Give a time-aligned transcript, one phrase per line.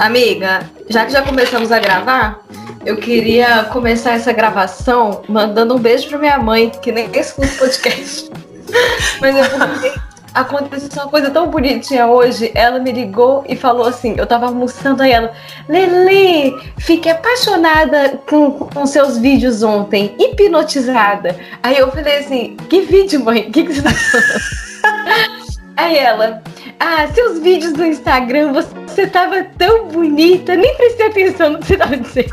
[0.00, 2.40] Amiga, já que já começamos a gravar,
[2.86, 8.30] eu queria começar essa gravação mandando um beijo pra minha mãe, que nem escuta podcast.
[9.20, 9.92] Mas porque
[10.32, 12.50] aconteceu uma coisa tão bonitinha hoje.
[12.54, 15.34] Ela me ligou e falou assim: eu tava almoçando aí ela,
[15.68, 21.38] Lili, fiquei apaixonada com, com seus vídeos ontem, hipnotizada.
[21.62, 23.48] Aí eu falei assim: que vídeo, mãe?
[23.48, 25.30] O que, que você tá falando?
[25.80, 26.42] Aí ela,
[26.78, 31.76] ah, seus vídeos do Instagram, você tava tão bonita, nem prestei atenção no que você
[31.78, 32.28] tava dizendo.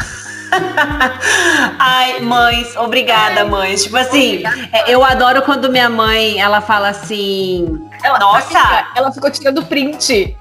[1.80, 3.84] Ai, mães, obrigada, mães.
[3.84, 9.32] Tipo assim, é, eu adoro quando minha mãe, ela fala assim, ela, nossa, ela ficou
[9.32, 10.38] tirando print.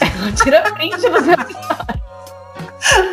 [0.00, 1.36] Ela tira print você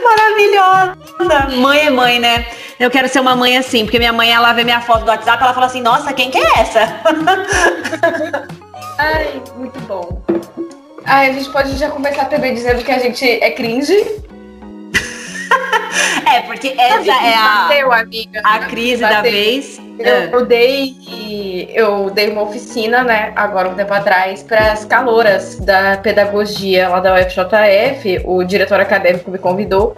[0.04, 1.56] Maravilhosa!
[1.58, 2.48] Mãe é mãe, né?
[2.80, 5.44] Eu quero ser uma mãe assim, porque minha mãe, ela vê minha foto do WhatsApp,
[5.44, 7.00] ela fala assim, nossa, quem que é essa?
[8.98, 10.22] Ai, muito bom.
[11.06, 13.94] Ai, a gente pode já começar também dizendo que a gente é cringe.
[16.26, 19.80] é, porque essa é a, bateu, amiga, a crise da vez.
[19.98, 20.30] Eu, é.
[20.34, 20.96] eu, dei
[21.74, 27.00] eu dei uma oficina, né, agora um tempo atrás, para as caloras da pedagogia lá
[27.00, 28.22] da UFJF.
[28.26, 29.96] O diretor acadêmico me convidou.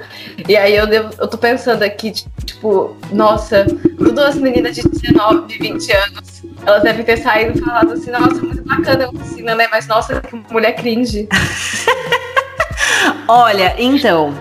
[0.48, 3.66] E aí eu, devo, eu tô pensando aqui, tipo, nossa,
[3.98, 8.42] todas as meninas de 19, 20 anos, elas devem ter saído e falado assim, nossa,
[8.42, 9.68] muito bacana a oficina, né?
[9.72, 11.28] Mas nossa, que mulher cringe.
[13.28, 14.34] Olha, então,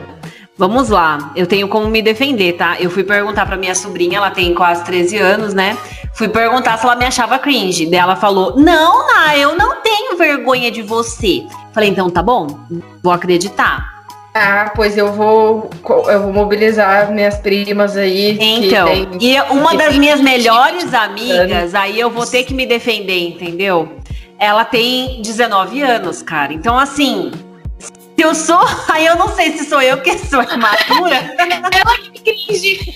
[0.59, 2.81] Vamos lá, eu tenho como me defender, tá?
[2.81, 5.77] Eu fui perguntar pra minha sobrinha, ela tem quase 13 anos, né?
[6.15, 7.85] Fui perguntar se ela me achava cringe.
[7.85, 11.45] Daí ela falou: Não, Ná, eu não tenho vergonha de você.
[11.75, 12.59] Falei, então tá bom,
[13.03, 13.96] vou acreditar.
[14.39, 15.71] Ah, pois eu vou
[16.09, 18.37] eu vou mobilizar minhas primas aí.
[18.39, 18.87] Então,
[19.19, 23.97] e uma das minhas melhores amigas, aí eu vou ter que me defender, entendeu?
[24.39, 26.53] Ela tem 19 anos, cara.
[26.53, 27.33] Então, assim,
[27.79, 28.61] se eu sou,
[28.93, 31.17] aí eu não sei se sou eu que sou imatura.
[31.41, 32.95] ela que cringe.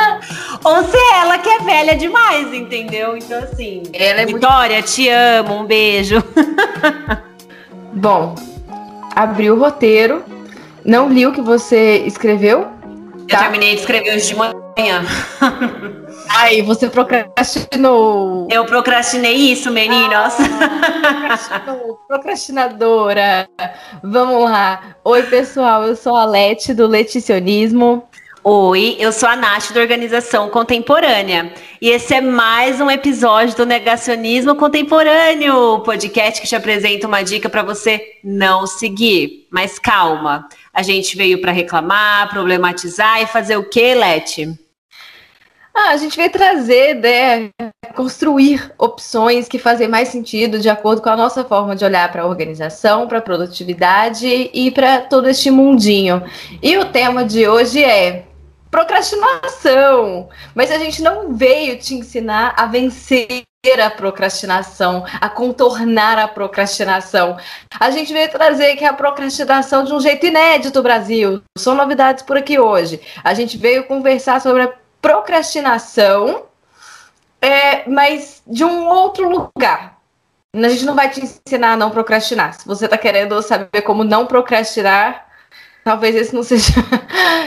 [0.64, 3.14] Ou se é ela que é velha demais, entendeu?
[3.14, 3.82] Então, assim.
[3.92, 4.90] Ela é Vitória, muito...
[4.90, 6.24] te amo, um beijo.
[7.92, 8.34] Bom,
[9.14, 10.37] abri o roteiro.
[10.88, 12.66] Não li o que você escreveu.
[13.18, 13.40] Eu tá?
[13.40, 15.04] terminei de escrever hoje de manhã.
[16.30, 18.48] Ai, você procrastinou.
[18.50, 20.38] Eu procrastinei isso, meninas.
[21.50, 21.74] Ah,
[22.08, 23.46] procrastinadora.
[24.02, 24.96] Vamos lá.
[25.04, 25.84] Oi, pessoal.
[25.84, 28.08] Eu sou a Leti do Leticionismo.
[28.50, 33.66] Oi, eu sou a Nath da Organização Contemporânea e esse é mais um episódio do
[33.66, 39.46] Negacionismo Contemporâneo, podcast que te apresenta uma dica para você não seguir.
[39.50, 40.48] Mas calma,
[40.78, 44.56] a gente veio para reclamar, problematizar e fazer o que, Leti?
[45.74, 47.50] Ah, a gente veio trazer, né,
[47.96, 52.22] construir opções que fazem mais sentido de acordo com a nossa forma de olhar para
[52.22, 56.22] a organização, para a produtividade e para todo este mundinho.
[56.62, 58.26] E o tema de hoje é
[58.70, 60.28] procrastinação.
[60.54, 67.36] Mas a gente não veio te ensinar a vencer a procrastinação, a contornar a procrastinação.
[67.78, 71.42] A gente veio trazer que a procrastinação de um jeito inédito, Brasil.
[71.58, 73.00] São novidades por aqui hoje.
[73.24, 76.44] A gente veio conversar sobre a procrastinação,
[77.42, 79.98] é, mas de um outro lugar.
[80.54, 82.54] A gente não vai te ensinar a não procrastinar.
[82.54, 85.26] Se você está querendo saber como não procrastinar,
[85.84, 86.72] talvez esse não seja.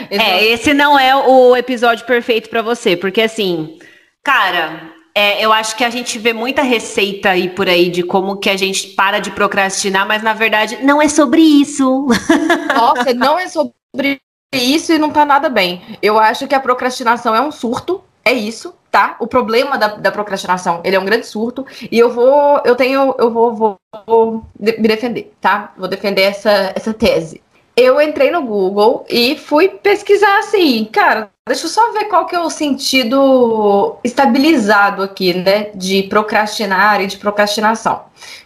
[0.09, 0.39] esse é, não...
[0.39, 3.79] esse não é o episódio perfeito para você, porque assim,
[4.21, 8.37] cara, é, eu acho que a gente vê muita receita aí por aí de como
[8.37, 12.07] que a gente para de procrastinar, mas na verdade não é sobre isso.
[12.75, 14.21] Nossa, não é sobre
[14.53, 15.81] isso e não tá nada bem.
[16.01, 19.17] Eu acho que a procrastinação é um surto, é isso, tá?
[19.19, 23.13] O problema da, da procrastinação, ele é um grande surto e eu vou, eu tenho,
[23.17, 25.73] eu vou, vou, vou me defender, tá?
[25.77, 27.41] Vou defender essa, essa tese.
[27.81, 32.35] Eu entrei no Google e fui pesquisar assim, cara, deixa eu só ver qual que
[32.35, 38.03] é o sentido estabilizado aqui, né, de procrastinar e de procrastinação.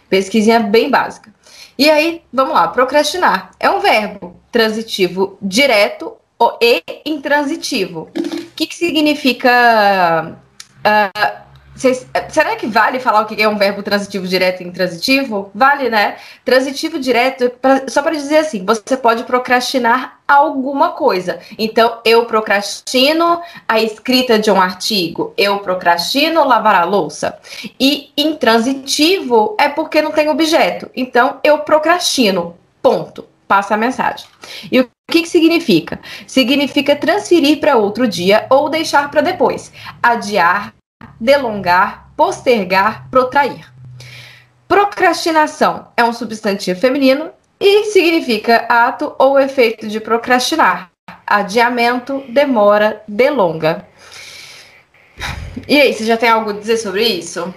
[0.08, 1.30] Pesquisinha bem básica.
[1.78, 6.14] E aí, vamos lá, procrastinar é um verbo transitivo direto
[6.58, 8.08] e intransitivo.
[8.16, 10.34] O que, que significa.
[10.78, 11.45] Uh,
[11.76, 15.50] Cês, será que vale falar o que é um verbo transitivo direto e intransitivo?
[15.54, 16.16] Vale, né?
[16.44, 21.38] Transitivo direto, pra, só para dizer assim, você pode procrastinar alguma coisa.
[21.58, 27.38] Então, eu procrastino a escrita de um artigo, eu procrastino lavar a louça.
[27.78, 30.90] E intransitivo é porque não tem objeto.
[30.96, 32.56] Então, eu procrastino.
[32.80, 34.26] Ponto passa a mensagem.
[34.70, 36.00] E o que, que significa?
[36.26, 39.72] Significa transferir para outro dia ou deixar para depois.
[40.02, 40.74] Adiar,
[41.20, 43.72] delongar, postergar, protrair.
[44.68, 47.30] Procrastinação é um substantivo feminino
[47.60, 50.90] e significa ato ou efeito de procrastinar,
[51.26, 53.86] adiamento, demora, delonga.
[55.66, 57.54] E aí, você já tem algo a dizer sobre isso?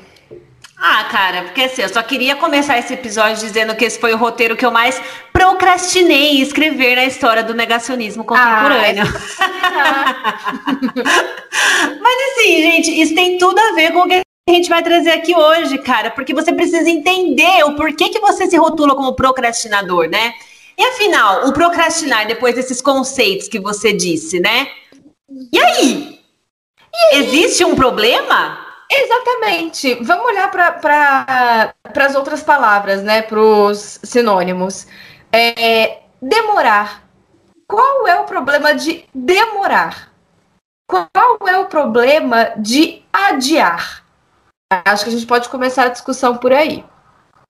[0.81, 4.17] Ah, cara, porque assim, eu só queria começar esse episódio dizendo que esse foi o
[4.17, 5.01] roteiro que eu mais
[5.33, 9.03] procrastinei em escrever na história do negacionismo contemporâneo.
[9.39, 10.15] Ah,
[12.01, 15.11] Mas assim, gente, isso tem tudo a ver com o que a gente vai trazer
[15.11, 20.09] aqui hoje, cara, porque você precisa entender o porquê que você se rotula como procrastinador,
[20.09, 20.33] né?
[20.77, 24.69] E afinal, o procrastinar depois desses conceitos que você disse, né?
[25.51, 26.19] E aí?
[26.93, 27.25] E aí?
[27.25, 28.68] Existe um problema?
[28.91, 29.95] Exatamente.
[30.01, 33.21] Vamos olhar para as outras palavras, né?
[33.21, 34.87] Para os sinônimos.
[35.31, 37.03] É, demorar.
[37.67, 40.11] Qual é o problema de demorar?
[40.89, 41.07] Qual
[41.47, 44.03] é o problema de adiar?
[44.85, 46.83] Acho que a gente pode começar a discussão por aí.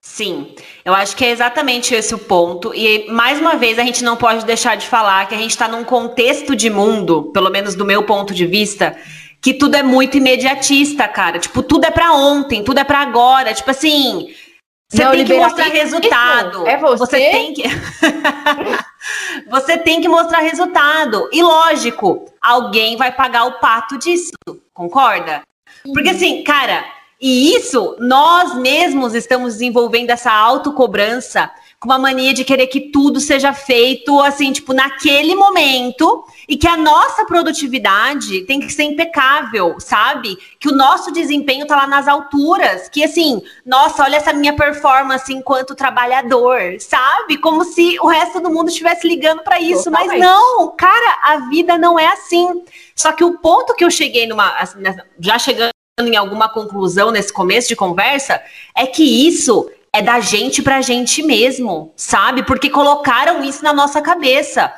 [0.01, 0.55] Sim,
[0.85, 2.73] eu acho que é exatamente esse o ponto.
[2.73, 5.67] E mais uma vez a gente não pode deixar de falar que a gente está
[5.67, 8.97] num contexto de mundo, pelo menos do meu ponto de vista,
[9.41, 11.39] que tudo é muito imediatista, cara.
[11.39, 13.53] Tipo, tudo é para ontem, tudo é para agora.
[13.53, 14.33] Tipo assim,
[14.91, 16.67] você tem que mostrar resultado.
[16.67, 16.97] É você?
[16.97, 17.63] Você tem que
[19.49, 21.29] Você tem que mostrar resultado.
[21.31, 24.31] E lógico, alguém vai pagar o pato disso.
[24.73, 25.41] Concorda?
[25.93, 26.85] Porque assim, cara,
[27.21, 33.21] e isso nós mesmos estamos desenvolvendo essa autocobrança com uma mania de querer que tudo
[33.21, 39.79] seja feito assim, tipo, naquele momento e que a nossa produtividade tem que ser impecável,
[39.79, 40.37] sabe?
[40.59, 45.33] Que o nosso desempenho tá lá nas alturas, que assim, nossa, olha essa minha performance
[45.33, 47.37] enquanto trabalhador, sabe?
[47.37, 50.19] Como se o resto do mundo estivesse ligando para isso, Totalmente.
[50.19, 52.61] mas não, cara, a vida não é assim.
[52.93, 54.79] Só que o ponto que eu cheguei numa assim,
[55.17, 55.71] já chegando
[56.01, 58.41] em alguma conclusão nesse começo de conversa
[58.75, 62.43] é que isso é da gente pra gente mesmo, sabe?
[62.43, 64.73] Porque colocaram isso na nossa cabeça.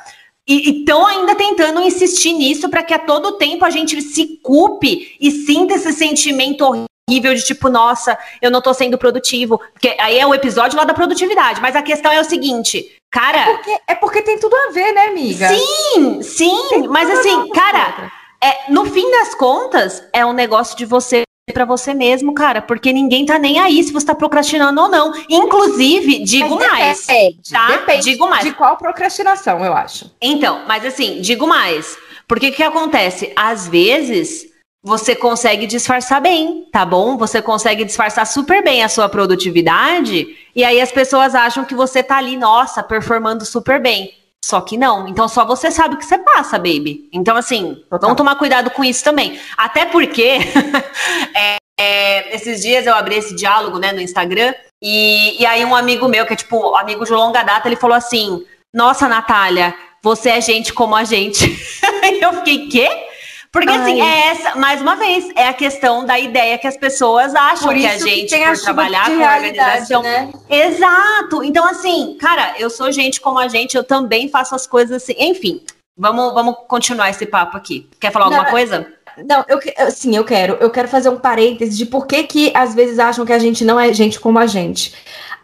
[0.46, 5.16] E estão ainda tentando insistir nisso para que a todo tempo a gente se culpe
[5.20, 9.60] e sinta esse sentimento horrível de tipo, nossa, eu não tô sendo produtivo.
[9.72, 11.60] Porque aí é o episódio lá da produtividade.
[11.60, 13.38] Mas a questão é o seguinte, cara.
[13.38, 15.48] É porque, é porque tem tudo a ver, né, amiga?
[15.48, 16.88] Sim, sim.
[16.88, 18.10] Mas assim, cara,
[18.42, 22.92] é, no fim das contas, é um negócio de você para você mesmo, cara, porque
[22.92, 25.12] ninguém tá nem aí se você tá procrastinando ou não.
[25.28, 27.06] Inclusive, digo mas mais.
[27.06, 27.66] Depende, tá?
[27.66, 28.44] Depende digo mais.
[28.44, 30.08] De qual procrastinação, eu acho.
[30.20, 31.98] Então, mas assim, digo mais.
[32.28, 33.32] Porque o que acontece?
[33.34, 34.46] Às vezes,
[34.84, 37.16] você consegue disfarçar bem, tá bom?
[37.16, 42.04] Você consegue disfarçar super bem a sua produtividade, e aí as pessoas acham que você
[42.04, 44.12] tá ali, nossa, performando super bem.
[44.44, 45.08] Só que não.
[45.08, 47.08] Então só você sabe o que você passa, baby.
[47.12, 48.00] Então, assim, Total.
[48.00, 49.38] vamos tomar cuidado com isso também.
[49.56, 50.38] Até porque
[51.34, 55.76] é, é, esses dias eu abri esse diálogo né, no Instagram, e, e aí um
[55.76, 58.44] amigo meu, que é tipo amigo de longa data, ele falou assim:
[58.74, 61.46] Nossa, Natália, você é gente como a gente.
[62.20, 63.11] eu fiquei, quê?
[63.52, 63.76] Porque Ai.
[63.76, 67.68] assim, é essa, mais uma vez, é a questão da ideia que as pessoas acham
[67.68, 70.02] por que a gente, que por trabalhar com a organização.
[70.02, 70.32] Né?
[70.48, 71.44] Exato.
[71.44, 75.14] Então, assim, cara, eu sou gente como a gente, eu também faço as coisas assim.
[75.18, 75.60] Enfim,
[75.94, 77.90] vamos, vamos continuar esse papo aqui.
[78.00, 78.90] Quer falar Não, alguma coisa?
[79.28, 79.60] Não, eu,
[79.90, 80.54] sim, eu quero.
[80.54, 83.66] Eu quero fazer um parêntese de por que, que às vezes acham que a gente
[83.66, 84.94] não é gente como a gente.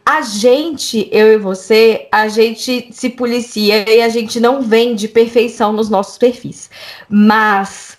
[0.07, 5.75] A gente, eu e você, a gente se policia e a gente não vende perfeição
[5.75, 6.71] nos nossos perfis.
[7.11, 7.98] Mas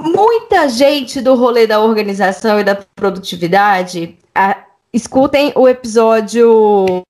[0.00, 4.56] muita gente do rolê da organização e da produtividade, a,
[4.92, 7.02] escutem o episódio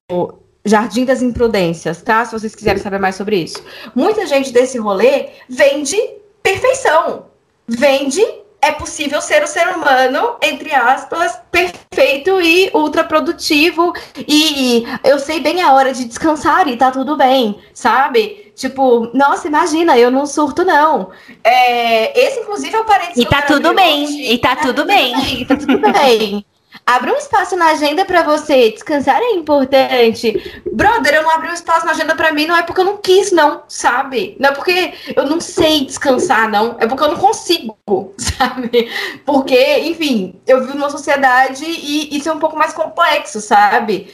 [0.64, 2.24] Jardim das Imprudências, tá?
[2.24, 3.62] Se vocês quiserem saber mais sobre isso.
[3.94, 5.96] Muita gente desse rolê vende
[6.42, 7.26] perfeição,
[7.66, 8.22] vende
[8.62, 13.92] é possível ser o ser humano, entre aspas, perfeito e ultra produtivo.
[14.28, 18.39] E eu sei bem a hora de descansar e tá tudo bem, sabe?
[18.54, 21.10] Tipo, nossa, imagina, eu não surto, não.
[21.42, 23.24] É, esse, inclusive, é o parênteses.
[23.24, 25.40] E tá tudo bem, e tá, tá tudo bem.
[25.40, 26.44] E tá tudo bem.
[26.86, 28.70] Abra um espaço na agenda para você.
[28.70, 30.60] Descansar é importante.
[30.72, 32.96] Brother, eu não abri um espaço na agenda para mim, não é porque eu não
[32.96, 34.36] quis, não, sabe?
[34.38, 36.76] Não é porque eu não sei descansar, não.
[36.78, 37.76] É porque eu não consigo,
[38.18, 38.90] sabe?
[39.24, 44.12] Porque, enfim, eu vivo numa sociedade e isso é um pouco mais complexo, sabe?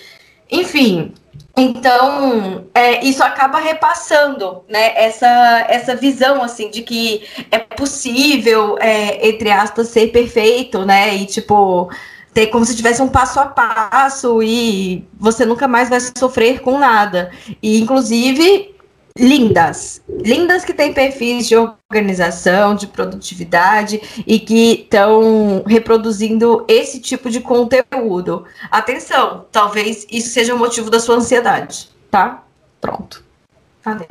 [0.50, 1.14] Enfim,
[1.56, 9.26] então, é, isso acaba repassando, né, essa, essa visão, assim, de que é possível, é,
[9.26, 11.90] entre aspas, ser perfeito, né, e, tipo,
[12.34, 16.78] ter como se tivesse um passo a passo e você nunca mais vai sofrer com
[16.78, 17.30] nada.
[17.62, 18.75] E, inclusive,
[19.18, 27.30] lindas, lindas que têm perfis de organização, de produtividade e que estão reproduzindo esse tipo
[27.30, 28.44] de conteúdo.
[28.70, 31.88] Atenção, talvez isso seja o motivo da sua ansiedade.
[32.10, 32.42] tá?
[32.80, 33.24] Pronto.
[33.82, 34.08] Falei.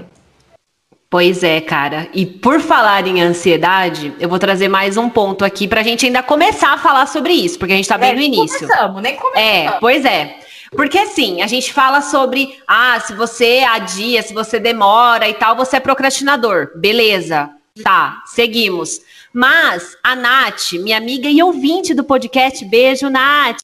[1.10, 2.10] Pois é, cara.
[2.14, 6.22] E por falar em ansiedade, eu vou trazer mais um ponto aqui pra gente ainda
[6.22, 8.60] começar a falar sobre isso, porque a gente tá bem é, no início.
[8.60, 9.48] Começamos, nem começamos.
[9.48, 10.40] É, pois é.
[10.72, 15.56] Porque assim, a gente fala sobre, ah, se você adia, se você demora e tal,
[15.56, 16.72] você é procrastinador.
[16.76, 17.50] Beleza.
[17.84, 19.02] Tá, seguimos.
[19.34, 23.58] Mas a Nath, minha amiga e ouvinte do podcast, beijo, Nath,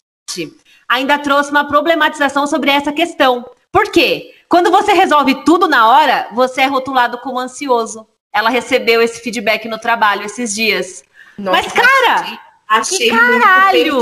[0.88, 3.50] ainda trouxe uma problematização sobre essa questão.
[3.72, 4.36] Por quê?
[4.50, 8.06] Quando você resolve tudo na hora, você é rotulado como ansioso.
[8.34, 11.06] Ela recebeu esse feedback no trabalho esses dias.
[11.38, 14.02] Nossa, Mas, cara, achei que caralho!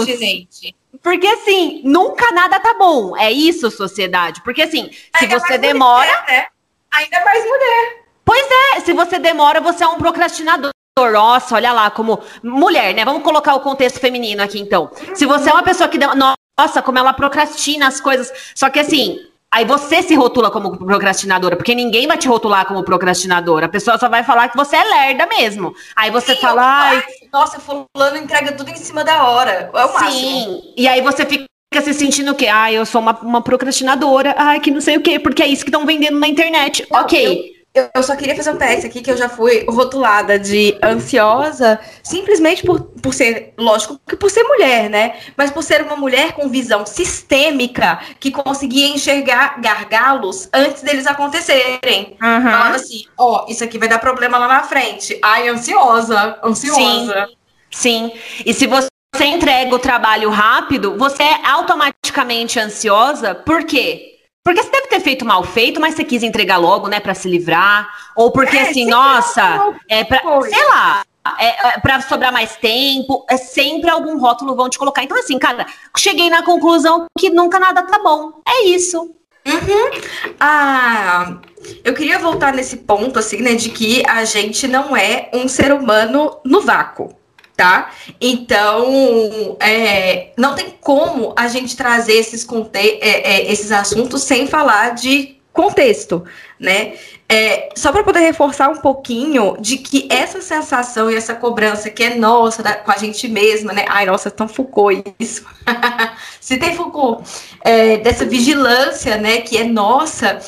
[1.02, 3.16] Porque assim, nunca nada tá bom.
[3.18, 4.42] É isso, sociedade.
[4.44, 6.10] Porque assim, se Ainda você demora.
[6.10, 6.46] Mulher, né?
[6.92, 8.04] Ainda mais mulher.
[8.26, 10.72] Pois é, se você demora, você é um procrastinador.
[11.00, 13.06] Nossa, olha lá, como mulher, né?
[13.06, 14.92] Vamos colocar o contexto feminino aqui, então.
[15.16, 15.98] Se você é uma pessoa que.
[15.98, 18.32] Nossa, como ela procrastina as coisas.
[18.54, 22.84] Só que assim, Aí você se rotula como procrastinadora, porque ninguém vai te rotular como
[22.84, 23.66] procrastinadora.
[23.66, 25.74] A pessoa só vai falar que você é lerda mesmo.
[25.96, 27.04] Aí você Sim, fala, ai.
[27.34, 29.72] Nossa, fulano entrega tudo em cima da hora.
[29.74, 30.12] É o máximo.
[30.12, 30.62] Sim.
[30.78, 31.48] E aí você fica
[31.82, 32.48] se sentindo o quê?
[32.48, 34.36] Ah, eu sou uma, uma procrastinadora.
[34.38, 36.86] Ai, que não sei o quê, porque é isso que estão vendendo na internet.
[36.92, 37.56] Não, ok.
[37.56, 37.59] Eu
[37.94, 42.64] eu só queria fazer um PS aqui que eu já fui rotulada de ansiosa, simplesmente
[42.64, 45.16] por, por ser, lógico, que por ser mulher, né?
[45.38, 52.18] Mas por ser uma mulher com visão sistêmica que conseguia enxergar gargalos antes deles acontecerem.
[52.22, 52.42] Uhum.
[52.42, 55.20] Falando assim, ó, oh, isso aqui vai dar problema lá na frente.
[55.24, 57.28] Ai, ansiosa, ansiosa.
[57.28, 57.40] Sim.
[57.72, 58.12] Sim.
[58.46, 58.90] E se você
[59.26, 64.19] entrega o trabalho rápido, você é automaticamente ansiosa, por quê?
[64.44, 67.30] Porque você deve ter feito mal feito, mas você quis entregar logo, né, para se
[67.30, 71.04] livrar, ou porque é, assim, nossa, é para, sei lá,
[71.38, 75.04] é, é para sobrar mais tempo, é sempre algum rótulo vão te colocar.
[75.04, 75.66] Então assim, cara,
[75.98, 78.42] cheguei na conclusão que nunca nada tá bom.
[78.48, 79.14] É isso.
[79.46, 80.02] Uhum.
[80.40, 81.38] Ah,
[81.84, 85.74] eu queria voltar nesse ponto, assim, né, de que a gente não é um ser
[85.74, 87.19] humano no vácuo
[87.60, 87.92] tá?
[88.22, 94.96] Então, é, não tem como a gente trazer esses, é, é, esses assuntos sem falar
[94.96, 96.24] de contexto,
[96.58, 96.94] né?
[97.28, 102.02] É, só para poder reforçar um pouquinho de que essa sensação e essa cobrança que
[102.02, 103.84] é nossa da, com a gente mesma, né?
[103.90, 105.46] Ai, nossa, tão Foucault isso.
[106.40, 110.40] Se tem Foucault, é, dessa vigilância, né, que é nossa,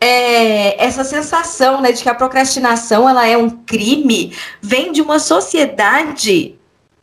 [0.00, 5.18] é, essa sensação né, de que a procrastinação ela é um crime vem de uma
[5.18, 6.58] sociedade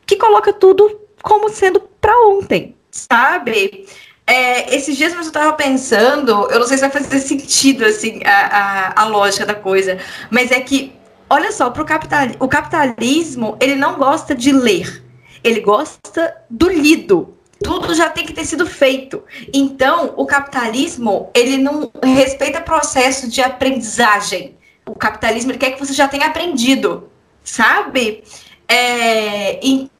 [0.06, 3.88] que coloca tudo como sendo para ontem, sabe?
[4.25, 8.32] É, esses dias eu estava pensando, eu não sei se vai fazer sentido assim a,
[8.32, 10.00] a, a lógica da coisa,
[10.32, 10.94] mas é que,
[11.30, 15.04] olha só, pro capital, o capitalismo ele não gosta de ler,
[15.44, 19.24] ele gosta do lido tudo já tem que ter sido feito.
[19.54, 24.56] Então, o capitalismo, ele não respeita processo de aprendizagem.
[24.86, 27.10] O capitalismo ele quer que você já tenha aprendido,
[27.44, 28.24] sabe?
[28.68, 29.97] É, então,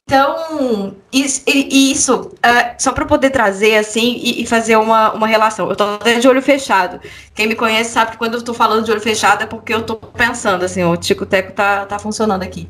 [1.12, 5.70] isso, isso uh, só para poder trazer assim e, fazer uma, uma relação.
[5.70, 7.02] Eu tô até de olho fechado.
[7.36, 9.82] Quem me conhece sabe que quando eu tô falando de olho fechado é porque eu
[9.84, 12.70] tô pensando, assim, o Tico-Teco tá, tá funcionando aqui.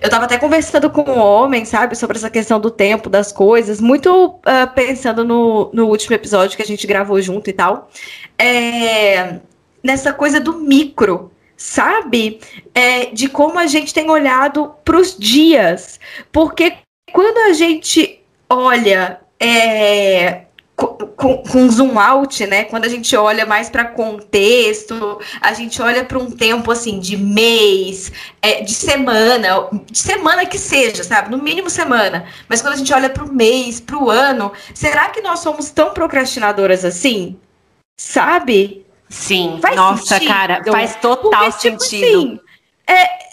[0.00, 3.80] Eu estava até conversando com um homem, sabe, sobre essa questão do tempo, das coisas,
[3.80, 7.90] muito uh, pensando no, no último episódio que a gente gravou junto e tal.
[8.38, 9.40] É,
[9.82, 12.40] nessa coisa do micro, sabe?
[12.74, 15.98] É, de como a gente tem olhado para os dias.
[16.30, 16.74] Porque
[17.12, 20.42] quando a gente olha é,
[20.76, 22.64] com, com, zoom out, né?
[22.64, 27.16] Quando a gente olha mais para contexto, a gente olha para um tempo assim de
[27.16, 31.30] mês, é, de semana, de semana que seja, sabe?
[31.30, 32.26] No mínimo semana.
[32.48, 35.70] Mas quando a gente olha para o mês, para o ano, será que nós somos
[35.70, 37.38] tão procrastinadoras assim?
[37.98, 38.85] Sabe?
[39.08, 39.58] Sim.
[39.60, 40.28] Faz Nossa, sentido?
[40.28, 42.06] cara, faz total Porque, tipo, sentido.
[42.08, 42.40] Assim,
[42.86, 43.26] é,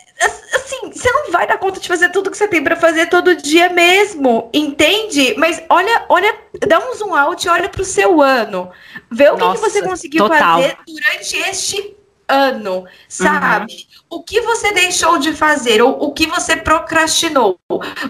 [0.56, 3.36] assim, você não vai dar conta de fazer tudo que você tem para fazer todo
[3.36, 5.36] dia mesmo, entende?
[5.38, 6.36] Mas olha, olha,
[6.68, 8.72] dá um zoom out e olha pro seu ano.
[9.12, 10.62] Vê o Nossa, que, que, você conseguiu total.
[10.62, 11.96] fazer durante este
[12.28, 13.74] ano, sabe?
[13.74, 14.18] Uhum.
[14.18, 17.60] O que você deixou de fazer, ou o que você procrastinou.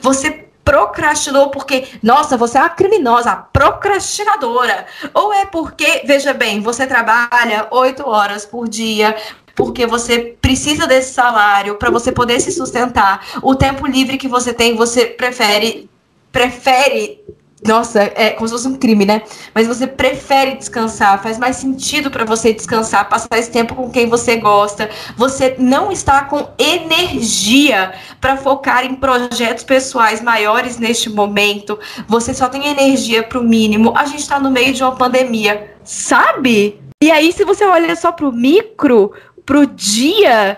[0.01, 4.85] Você procrastinou porque, nossa, você é uma criminosa, procrastinadora.
[5.13, 9.15] Ou é porque, veja bem, você trabalha oito horas por dia,
[9.55, 13.25] porque você precisa desse salário para você poder se sustentar.
[13.41, 15.89] O tempo livre que você tem, você prefere
[16.31, 17.23] prefere
[17.65, 19.21] nossa, é como se fosse um crime, né?
[19.53, 24.07] Mas você prefere descansar, faz mais sentido para você descansar, passar esse tempo com quem
[24.09, 24.89] você gosta.
[25.15, 31.79] Você não está com energia para focar em projetos pessoais maiores neste momento.
[32.07, 33.93] Você só tem energia para o mínimo.
[33.97, 36.81] A gente está no meio de uma pandemia, sabe?
[37.01, 39.13] E aí, se você olha só pro micro,
[39.45, 40.57] pro dia,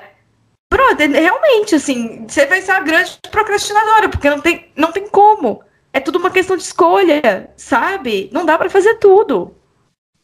[0.71, 5.64] brother, realmente, assim, você vai ser a grande procrastinadora, porque não tem, não tem como.
[5.95, 8.29] É tudo uma questão de escolha, sabe?
[8.33, 9.55] Não dá para fazer tudo.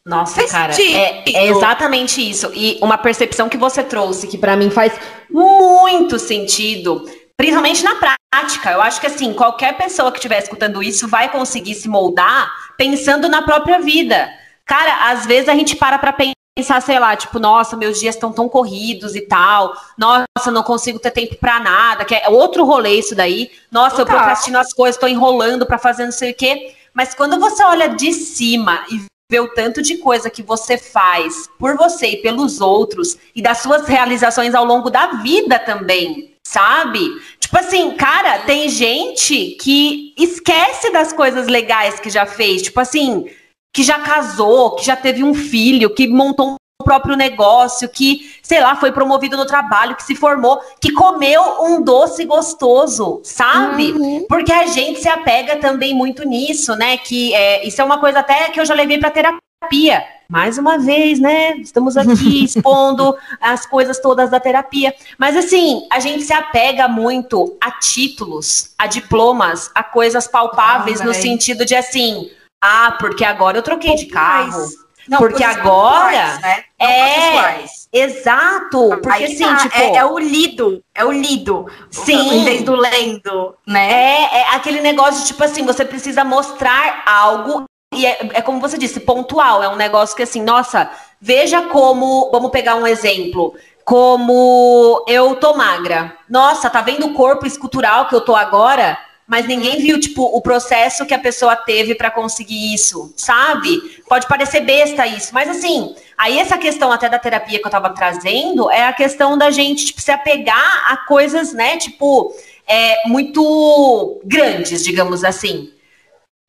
[0.05, 2.51] Nossa, cara, é, é, exatamente isso.
[2.53, 4.91] E uma percepção que você trouxe, que para mim faz
[5.29, 8.69] muito sentido, principalmente na prática.
[8.69, 13.29] Eu acho que assim, qualquer pessoa que estiver escutando isso vai conseguir se moldar pensando
[13.29, 14.29] na própria vida.
[14.65, 16.11] Cara, às vezes a gente para pra
[16.55, 19.73] pensar, sei lá, tipo, nossa, meus dias estão tão corridos e tal.
[19.97, 23.51] Nossa, não consigo ter tempo para nada, que é outro rolê isso daí.
[23.71, 26.75] Nossa, eu procrastino as coisas, tô enrolando para fazer não sei o quê.
[26.93, 31.49] Mas quando você olha de cima e ver o tanto de coisa que você faz
[31.57, 36.99] por você e pelos outros e das suas realizações ao longo da vida também, sabe?
[37.39, 43.25] Tipo assim, cara, tem gente que esquece das coisas legais que já fez, tipo assim,
[43.73, 48.59] que já casou, que já teve um filho, que montou um próprio negócio, que, sei
[48.59, 53.91] lá, foi promovido no trabalho, que se formou, que comeu um doce gostoso, sabe?
[53.91, 54.25] Uhum.
[54.27, 56.97] Porque a gente se apega também muito nisso, né?
[56.97, 60.03] Que é, isso é uma coisa até que eu já levei para terapia.
[60.27, 61.57] Mais uma vez, né?
[61.57, 64.93] Estamos aqui expondo as coisas todas da terapia.
[65.17, 71.05] Mas assim, a gente se apega muito a títulos, a diplomas, a coisas palpáveis ah,
[71.05, 72.29] no sentido de assim,
[72.61, 74.51] ah, porque agora eu troquei de carro.
[74.51, 74.81] Mais.
[75.07, 76.63] Não, porque agora né?
[76.79, 82.61] é exato, porque assim, tá, tipo, é, é, o lido, é o lido, sim, vez
[82.61, 83.91] do lendo, né?
[83.91, 88.77] É, é aquele negócio tipo assim, você precisa mostrar algo e é, é como você
[88.77, 90.89] disse, pontual, é um negócio que assim, nossa,
[91.19, 93.53] veja como, vamos pegar um exemplo,
[93.83, 96.15] como eu tô magra.
[96.29, 98.97] Nossa, tá vendo o corpo escultural que eu tô agora?
[99.31, 103.79] Mas ninguém viu, tipo, o processo que a pessoa teve para conseguir isso, sabe?
[104.05, 107.91] Pode parecer besta isso, mas assim, aí essa questão até da terapia que eu tava
[107.91, 112.35] trazendo é a questão da gente, tipo, se apegar a coisas, né, tipo,
[112.67, 115.71] é, muito grandes, digamos assim.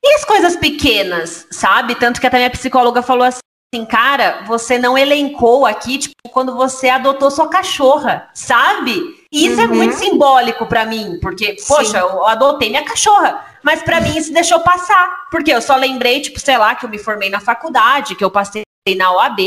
[0.04, 1.94] E as coisas pequenas, sabe?
[1.94, 3.38] Tanto que até minha psicóloga falou assim,
[3.72, 9.21] assim, cara, você não elencou aqui, tipo, quando você adotou sua cachorra, sabe?
[9.32, 9.64] E isso uhum.
[9.64, 11.96] é muito simbólico para mim, porque, poxa, Sim.
[11.96, 13.46] eu adotei minha cachorra.
[13.62, 16.90] Mas para mim isso deixou passar, porque eu só lembrei, tipo, sei lá, que eu
[16.90, 18.62] me formei na faculdade, que eu passei
[18.96, 19.38] na OAB,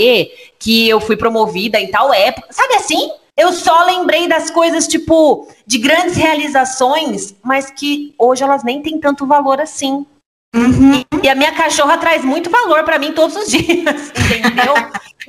[0.57, 2.47] que eu fui promovida em tal época.
[2.49, 3.11] Sabe assim?
[3.37, 8.99] Eu só lembrei das coisas, tipo, de grandes realizações, mas que hoje elas nem têm
[8.99, 10.05] tanto valor assim.
[10.55, 11.03] Uhum.
[11.21, 14.73] E a minha cachorra traz muito valor para mim todos os dias, entendeu?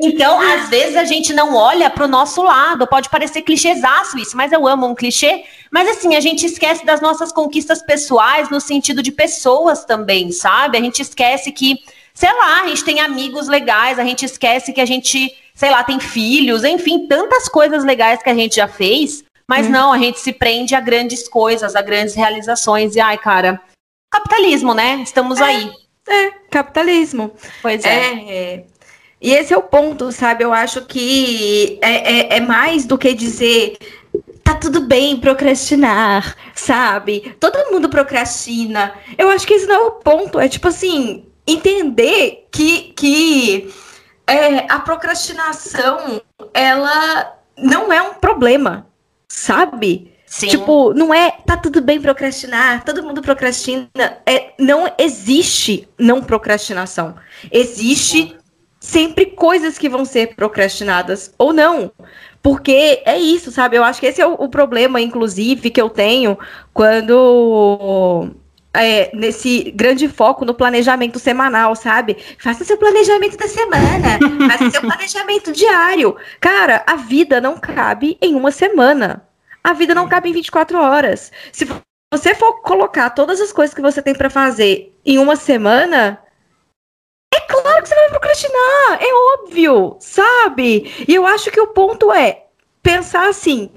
[0.00, 2.86] então, às vezes a gente não olha para o nosso lado.
[2.86, 5.44] Pode parecer clichêzaço isso, mas eu amo um clichê.
[5.68, 10.78] Mas assim, a gente esquece das nossas conquistas pessoais no sentido de pessoas também, sabe?
[10.78, 11.76] A gente esquece que,
[12.14, 15.82] sei lá, a gente tem amigos legais, a gente esquece que a gente, sei lá,
[15.82, 19.24] tem filhos, enfim, tantas coisas legais que a gente já fez.
[19.48, 19.70] Mas hum.
[19.70, 22.94] não, a gente se prende a grandes coisas, a grandes realizações.
[22.94, 23.60] E ai, cara,
[24.16, 25.00] capitalismo, né?
[25.02, 25.72] Estamos é, aí.
[26.09, 27.33] É, capitalismo.
[27.62, 28.14] Pois é.
[28.14, 28.64] é.
[29.20, 30.44] E esse é o ponto, sabe?
[30.44, 33.79] Eu acho que é, é, é mais do que dizer
[34.44, 37.35] tá tudo bem procrastinar, sabe?
[37.40, 38.94] Todo mundo procrastina.
[39.18, 40.38] Eu acho que esse não é o ponto.
[40.38, 43.74] É tipo assim, entender que, que
[44.24, 46.22] é, a procrastinação,
[46.55, 48.87] ela não é um problema,
[49.26, 50.15] sabe?
[50.37, 50.49] Sim.
[50.49, 53.88] Tipo, não é tá tudo bem procrastinar, todo mundo procrastina.
[54.27, 57.14] É, não existe não procrastinação.
[57.51, 58.37] Existe
[58.79, 61.90] sempre coisas que vão ser procrastinadas ou não.
[62.42, 63.79] Porque é isso, sabe?
[63.79, 66.38] Eu acho que esse é o, o problema, inclusive, que eu tenho
[66.75, 68.29] quando
[68.75, 72.14] é, nesse grande foco no planejamento semanal, sabe?
[72.38, 74.18] Faça seu planejamento da semana,
[74.51, 76.14] faça seu planejamento diário.
[76.38, 79.27] Cara, a vida não cabe em uma semana.
[79.66, 81.33] A vida não cabe em 24 horas.
[81.50, 81.66] Se
[82.14, 86.22] você for colocar todas as coisas que você tem para fazer em uma semana,
[87.35, 91.05] é claro que você vai procrastinar, é óbvio, sabe?
[91.09, 92.44] E eu acho que o ponto é
[92.81, 93.72] pensar assim: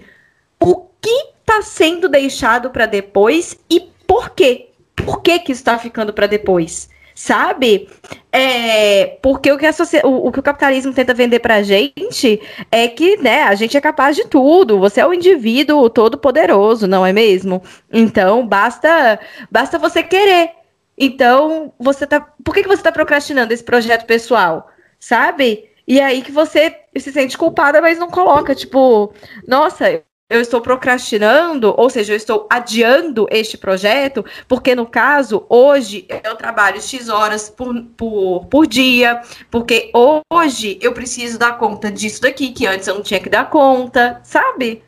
[0.60, 4.70] o que está sendo deixado para depois e por quê?
[4.96, 6.88] Por que que está ficando para depois?
[7.20, 7.90] Sabe?
[8.32, 9.66] É, porque o que,
[10.06, 13.82] o, o, que o capitalismo tenta vender pra gente é que, né, a gente é
[13.82, 14.80] capaz de tudo.
[14.80, 17.62] Você é o indivíduo todo poderoso, não é mesmo?
[17.92, 19.20] Então, basta,
[19.52, 20.52] basta você querer.
[20.98, 22.22] Então, você tá.
[22.22, 24.70] Por que, que você tá procrastinando esse projeto pessoal?
[24.98, 25.70] Sabe?
[25.86, 29.14] E aí que você se sente culpada, mas não coloca, tipo,
[29.46, 36.06] nossa, eu estou procrastinando, ou seja, eu estou adiando este projeto, porque no caso, hoje
[36.24, 39.92] eu trabalho X horas por, por, por dia, porque
[40.32, 44.22] hoje eu preciso dar conta disso daqui, que antes eu não tinha que dar conta,
[44.24, 44.84] sabe?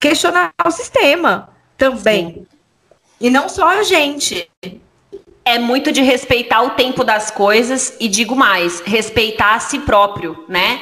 [0.00, 2.34] Questionar o sistema também.
[2.34, 2.46] Sim.
[3.20, 4.48] E não só a gente.
[5.44, 10.44] É muito de respeitar o tempo das coisas e digo mais, respeitar a si próprio,
[10.46, 10.78] né?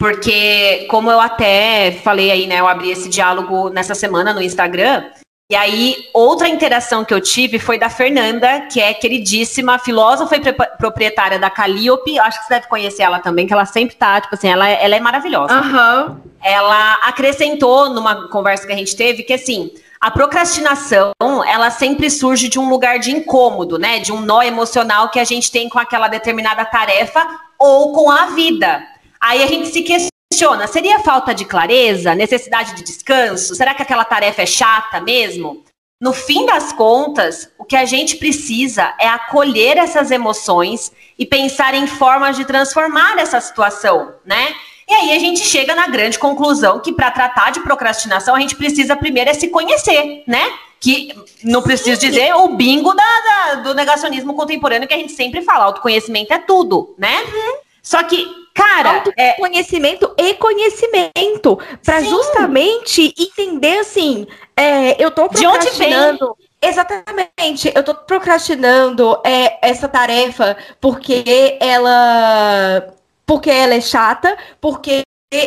[0.00, 2.58] Porque, como eu até falei aí, né?
[2.58, 5.04] Eu abri esse diálogo nessa semana no Instagram.
[5.50, 10.40] E aí, outra interação que eu tive foi da Fernanda, que é queridíssima, filósofa e
[10.78, 12.18] proprietária da Calliope.
[12.18, 14.96] Acho que você deve conhecer ela também, que ela sempre tá, tipo assim, ela, ela
[14.96, 15.60] é maravilhosa.
[15.60, 16.16] Uhum.
[16.42, 21.12] Ela acrescentou numa conversa que a gente teve que, assim, a procrastinação,
[21.46, 23.98] ela sempre surge de um lugar de incômodo, né?
[23.98, 27.22] De um nó emocional que a gente tem com aquela determinada tarefa
[27.58, 28.82] ou com a vida.
[29.20, 33.54] Aí a gente se questiona: seria falta de clareza, necessidade de descanso?
[33.54, 35.62] Será que aquela tarefa é chata mesmo?
[36.00, 41.74] No fim das contas, o que a gente precisa é acolher essas emoções e pensar
[41.74, 44.54] em formas de transformar essa situação, né?
[44.88, 48.56] E aí a gente chega na grande conclusão que para tratar de procrastinação a gente
[48.56, 50.50] precisa primeiro é se conhecer, né?
[50.80, 55.42] Que não preciso dizer o bingo da, da, do negacionismo contemporâneo que a gente sempre
[55.42, 57.22] fala, autoconhecimento é tudo, né?
[57.22, 57.58] Uhum.
[57.82, 66.36] Só que Cara, é conhecimento e conhecimento para justamente entender assim, é, eu tô procrastinando.
[66.60, 72.92] Exatamente, eu tô procrastinando é, essa tarefa porque ela
[73.24, 75.02] porque ela é chata, porque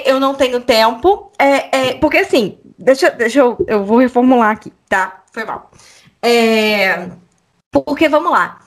[0.05, 4.71] eu não tenho tempo, é, é porque assim, deixa, deixa eu, eu vou reformular aqui,
[4.87, 5.21] tá?
[5.31, 5.69] Foi mal.
[6.21, 7.09] É,
[7.69, 8.59] porque vamos lá,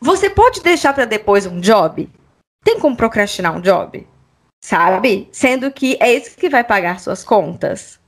[0.00, 2.08] você pode deixar para depois um job
[2.64, 4.06] tem como procrastinar um job?
[4.62, 5.28] Sabe?
[5.32, 7.98] Sendo que é isso que vai pagar suas contas.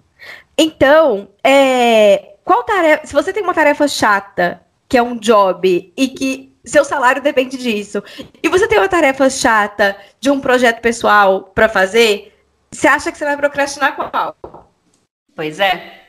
[0.56, 3.06] Então, é, qual tarefa.
[3.06, 7.56] Se você tem uma tarefa chata, que é um job, e que seu salário depende
[7.56, 8.02] disso,
[8.42, 12.38] e você tem uma tarefa chata de um projeto pessoal para fazer,
[12.70, 14.36] você acha que você vai procrastinar qual?
[15.34, 16.01] Pois é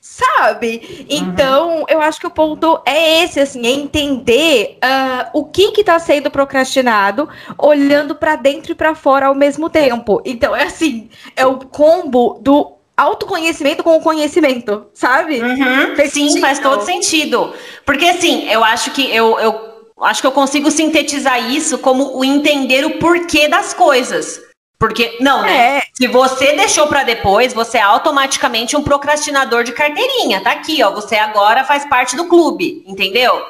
[0.00, 1.06] sabe?
[1.08, 1.84] Então, uhum.
[1.88, 5.98] eu acho que o ponto é esse, assim, é entender uh, o que que tá
[5.98, 10.22] sendo procrastinado, olhando para dentro e para fora ao mesmo tempo.
[10.24, 15.40] Então, é assim, é o combo do autoconhecimento com o conhecimento, sabe?
[15.40, 15.96] Uhum.
[15.96, 16.40] Sim, sentido.
[16.40, 17.54] faz todo sentido.
[17.84, 22.24] Porque, assim, eu acho que eu, eu acho que eu consigo sintetizar isso como o
[22.24, 24.40] entender o porquê das coisas.
[24.80, 25.76] Porque, não, né?
[25.76, 25.82] É.
[25.92, 30.42] Se você deixou para depois, você é automaticamente um procrastinador de carteirinha.
[30.42, 30.90] Tá aqui, ó.
[30.92, 33.44] Você agora faz parte do clube, entendeu?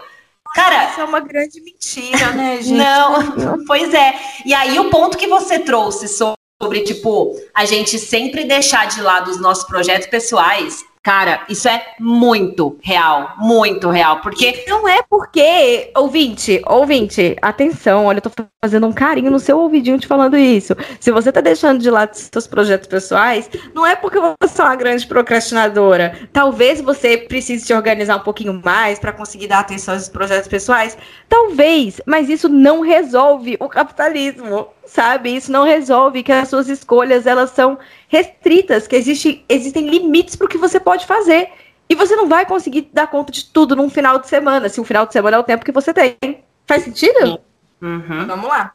[0.56, 0.90] Cara.
[0.90, 2.72] Isso é uma grande mentira, né, gente?
[2.72, 4.12] Não, pois é.
[4.44, 9.30] E aí, o ponto que você trouxe sobre, tipo, a gente sempre deixar de lado
[9.30, 15.90] os nossos projetos pessoais Cara, isso é muito real, muito real, porque não é porque,
[15.96, 18.30] ouvinte, ouvinte, atenção, olha, eu tô
[18.62, 20.76] fazendo um carinho no seu ouvidinho te falando isso.
[21.00, 24.76] Se você tá deixando de lado seus projetos pessoais, não é porque você é uma
[24.76, 26.28] grande procrastinadora.
[26.34, 30.98] Talvez você precise se organizar um pouquinho mais para conseguir dar atenção aos projetos pessoais,
[31.26, 35.34] talvez, mas isso não resolve o capitalismo sabe?
[35.34, 40.46] Isso não resolve que as suas escolhas elas são restritas, que existe, existem limites para
[40.46, 41.48] o que você pode fazer.
[41.88, 44.84] E você não vai conseguir dar conta de tudo num final de semana, se o
[44.84, 46.16] final de semana é o tempo que você tem.
[46.66, 47.40] Faz sentido?
[47.80, 48.26] Uhum.
[48.26, 48.72] Vamos lá.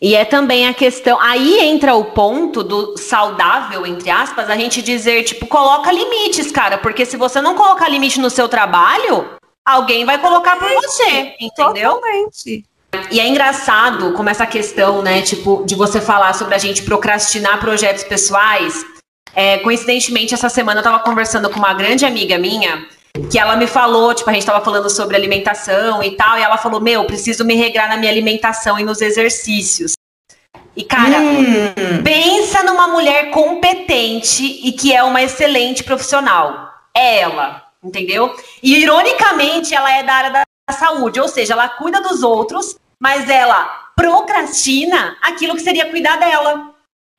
[0.00, 1.20] E é também a questão.
[1.20, 6.78] Aí entra o ponto do saudável, entre aspas, a gente dizer, tipo, coloca limites, cara.
[6.78, 9.28] Porque se você não colocar limite no seu trabalho,
[9.64, 11.94] alguém vai colocar por você, entendeu?
[11.94, 12.64] Totalmente.
[13.10, 17.60] E é engraçado como essa questão, né, tipo, de você falar sobre a gente procrastinar
[17.60, 18.84] projetos pessoais.
[19.34, 22.86] É, coincidentemente, essa semana eu tava conversando com uma grande amiga minha,
[23.30, 26.56] que ela me falou, tipo, a gente tava falando sobre alimentação e tal, e ela
[26.56, 29.92] falou, meu, preciso me regrar na minha alimentação e nos exercícios.
[30.76, 32.02] E, cara, hum.
[32.04, 36.72] pensa numa mulher competente e que é uma excelente profissional.
[36.96, 38.34] É ela, entendeu?
[38.62, 43.28] E, ironicamente, ela é da área da saúde, ou seja, ela cuida dos outros, mas
[43.28, 43.64] ela
[43.96, 46.67] procrastina aquilo que seria cuidar dela.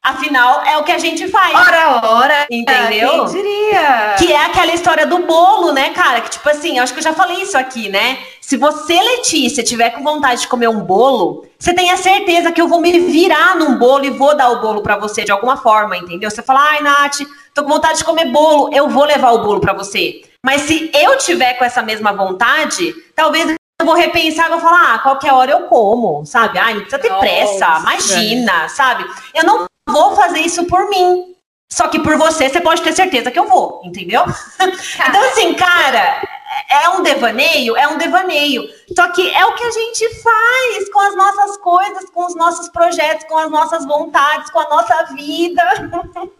[0.02, 1.54] Afinal, é o que a gente faz.
[1.54, 2.48] Ora, ora.
[2.50, 3.26] Entendeu?
[3.26, 4.16] Quem diria?
[4.18, 6.22] Que é aquela história do bolo, né, cara?
[6.22, 8.18] Que, tipo assim, acho que eu já falei isso aqui, né?
[8.40, 12.68] Se você, Letícia, tiver com vontade de comer um bolo, você tenha certeza que eu
[12.68, 15.98] vou me virar num bolo e vou dar o bolo para você de alguma forma,
[15.98, 16.32] entendeu?
[16.32, 17.20] Você fala, ai, Nath,
[17.54, 20.22] tô com vontade de comer bolo, eu vou levar o bolo para você.
[20.44, 24.96] Mas se eu tiver com essa mesma vontade, talvez eu vou repensar e vou falar,
[24.96, 26.58] ah, qualquer hora eu como, sabe?
[26.58, 27.22] Ai, não precisa ter Nossa.
[27.22, 29.06] pressa, imagina, sabe?
[29.34, 31.36] Eu não vou fazer isso por mim.
[31.72, 34.24] Só que por você, você pode ter certeza que eu vou, entendeu?
[34.60, 36.22] então, assim, cara,
[36.68, 37.78] é um devaneio?
[37.78, 38.68] É um devaneio.
[38.96, 42.70] Só que é o que a gente faz com as nossas coisas, com os nossos
[42.70, 45.64] projetos, com as nossas vontades, com a nossa vida.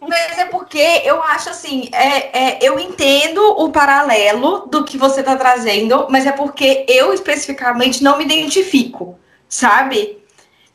[0.00, 5.20] Mas é porque eu acho assim, é, é, eu entendo o paralelo do que você
[5.20, 9.16] está trazendo, mas é porque eu especificamente não me identifico,
[9.48, 10.19] sabe?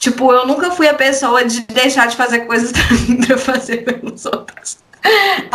[0.05, 2.71] Tipo, eu nunca fui a pessoa de deixar de fazer coisas
[3.25, 4.77] para fazer pelos outros.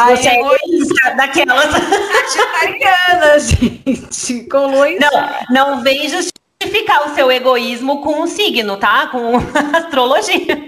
[0.08, 1.70] Você é egoísta daquelas.
[2.26, 4.48] Sagitariana, gente.
[4.48, 4.98] Com luz.
[4.98, 6.39] Não, não vem justificar
[7.10, 9.08] o seu egoísmo com um signo, tá?
[9.08, 9.36] Com
[9.76, 10.64] astrologia.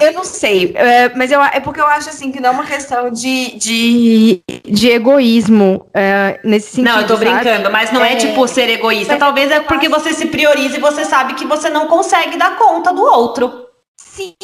[0.00, 2.66] Eu não sei, é, mas eu, é porque eu acho assim que não é uma
[2.66, 6.92] questão de, de, de egoísmo é, nesse sentido.
[6.92, 7.30] Não, eu tô sabe?
[7.30, 9.16] brincando, mas não é, é tipo ser egoísta.
[9.16, 12.92] Talvez é porque você se prioriza e você sabe que você não consegue dar conta
[12.92, 13.66] do outro.
[14.00, 14.34] Sim,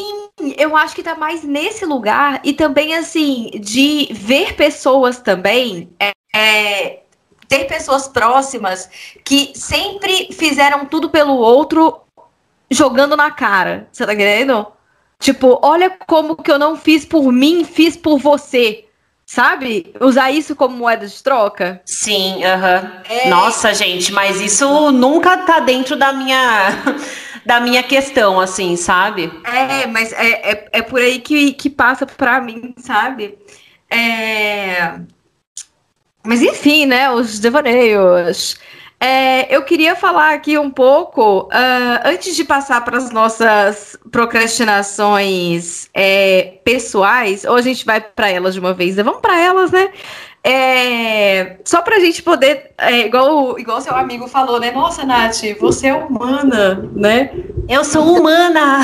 [0.57, 6.13] eu acho que tá mais nesse lugar e também assim de ver pessoas também é,
[6.35, 7.01] é,
[7.59, 8.89] ter pessoas próximas
[9.25, 12.01] que sempre fizeram tudo pelo outro
[12.71, 13.89] jogando na cara.
[13.93, 14.67] Você tá entendendo?
[15.21, 18.85] Tipo, olha como que eu não fiz por mim, fiz por você.
[19.25, 19.95] Sabe?
[20.01, 21.81] Usar isso como moeda de troca?
[21.87, 22.81] Sim, aham.
[22.81, 23.25] Uh -huh.
[23.25, 23.29] é...
[23.31, 26.69] Nossa, gente, mas isso nunca tá dentro da minha
[27.47, 29.33] da minha questão, assim, sabe?
[29.45, 33.39] É, mas é, é, é por aí que, que passa pra mim, sabe?
[33.91, 34.99] É...
[36.25, 37.11] Mas enfim, né?
[37.11, 38.59] Os devaneios.
[38.99, 45.91] É, eu queria falar aqui um pouco, uh, antes de passar para as nossas procrastinações
[45.93, 49.91] é, pessoais, ou a gente vai para elas de uma vez, vamos para elas, né?
[50.47, 54.71] É, só pra gente poder, é, igual, igual seu amigo falou, né?
[54.71, 57.31] Nossa, Nath, você é humana, né?
[57.67, 58.83] Eu sou humana!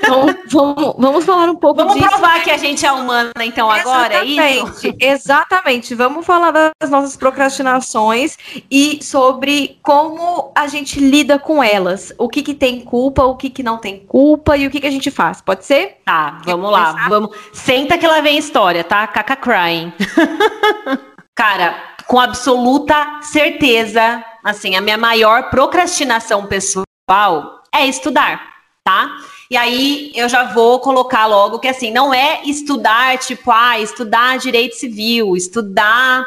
[0.00, 2.08] Então, vamos, vamos falar um pouco Vamos disso.
[2.08, 4.92] provar que a gente é humana, então, agora, é isso?
[4.98, 5.94] Exatamente.
[5.94, 8.36] Vamos falar das nossas procrastinações
[8.68, 12.12] e sobre como a gente lida com elas.
[12.18, 14.86] O que, que tem culpa, o que, que não tem culpa e o que, que
[14.88, 15.40] a gente faz.
[15.40, 15.98] Pode ser?
[16.04, 17.06] Tá, vamos lá.
[17.08, 17.30] Vamos.
[17.52, 19.06] Senta que lá vem a história, tá?
[19.06, 19.92] Caca crying.
[21.36, 28.42] Cara, com absoluta certeza, assim, a minha maior procrastinação pessoal é estudar,
[28.82, 29.18] tá?
[29.50, 34.38] E aí eu já vou colocar logo que assim, não é estudar, tipo, ah, estudar
[34.38, 36.26] direito civil, estudar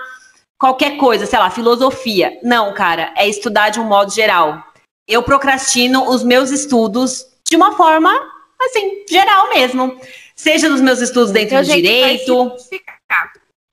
[0.60, 2.38] qualquer coisa, sei lá, filosofia.
[2.44, 4.64] Não, cara, é estudar de um modo geral.
[5.08, 8.14] Eu procrastino os meus estudos de uma forma,
[8.62, 10.00] assim, geral mesmo.
[10.36, 12.56] Seja nos meus estudos dentro do direito.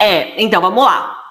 [0.01, 1.26] É, então vamos lá.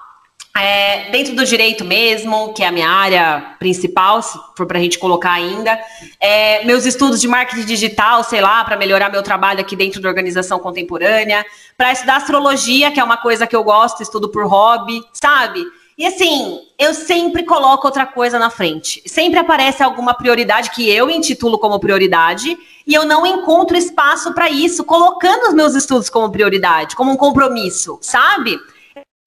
[0.58, 4.80] É, dentro do direito mesmo, que é a minha área principal, se for para a
[4.80, 5.78] gente colocar ainda,
[6.18, 10.08] é, meus estudos de marketing digital, sei lá, para melhorar meu trabalho aqui dentro da
[10.08, 11.44] organização contemporânea,
[11.76, 15.62] para estudar astrologia, que é uma coisa que eu gosto, estudo por hobby, sabe?
[15.98, 19.02] E assim, eu sempre coloco outra coisa na frente.
[19.06, 24.50] Sempre aparece alguma prioridade que eu intitulo como prioridade e eu não encontro espaço para
[24.50, 28.58] isso, colocando os meus estudos como prioridade, como um compromisso, sabe?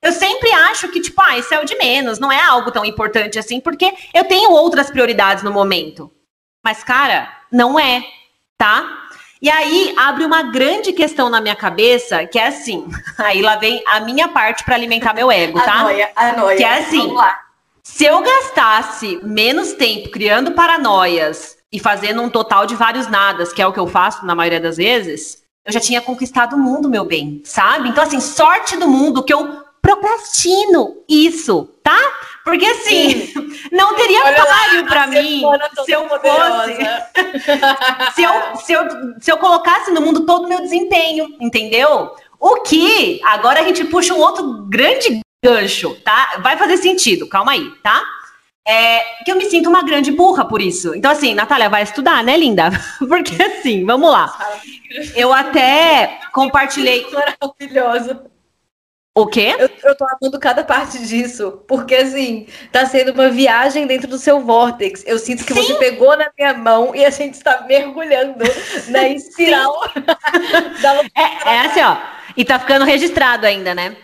[0.01, 2.85] Eu sempre acho que, tipo, ah, isso é o de menos, não é algo tão
[2.85, 6.11] importante assim, porque eu tenho outras prioridades no momento.
[6.63, 8.03] Mas, cara, não é,
[8.57, 9.07] tá?
[9.41, 13.83] E aí abre uma grande questão na minha cabeça, que é assim, aí lá vem
[13.87, 15.79] a minha parte para alimentar meu ego, tá?
[15.79, 16.57] A noia, a noia.
[16.57, 17.15] Que é assim,
[17.83, 23.61] se eu gastasse menos tempo criando paranoias e fazendo um total de vários nadas, que
[23.61, 26.89] é o que eu faço na maioria das vezes, eu já tinha conquistado o mundo,
[26.89, 27.89] meu bem, sabe?
[27.89, 31.97] Então, assim, sorte do mundo que eu procrastino isso, tá?
[32.43, 33.69] Porque assim, Sim.
[33.71, 35.43] não teria páreo para mim
[35.85, 36.77] se eu fosse.
[38.15, 38.81] se, eu, se, eu,
[39.19, 42.15] se eu colocasse no mundo todo o meu desempenho, entendeu?
[42.39, 46.39] O que agora a gente puxa um outro grande gancho, tá?
[46.41, 48.03] Vai fazer sentido, calma aí, tá?
[48.67, 50.93] É, que eu me sinto uma grande burra por isso.
[50.93, 52.69] Então, assim, Natália, vai estudar, né, linda?
[52.99, 54.37] Porque assim, vamos lá.
[55.15, 57.07] Eu até compartilhei.
[57.11, 58.28] Maravilhoso.
[59.21, 59.55] O quê?
[59.59, 61.61] Eu, eu tô amando cada parte disso.
[61.67, 65.03] Porque, assim, tá sendo uma viagem dentro do seu vórtex.
[65.05, 65.61] Eu sinto que Sim.
[65.61, 68.35] você pegou na minha mão e a gente está mergulhando
[68.87, 69.75] na espiral.
[71.15, 71.97] é, é assim, ó.
[72.37, 73.97] E tá ficando registrado ainda, né?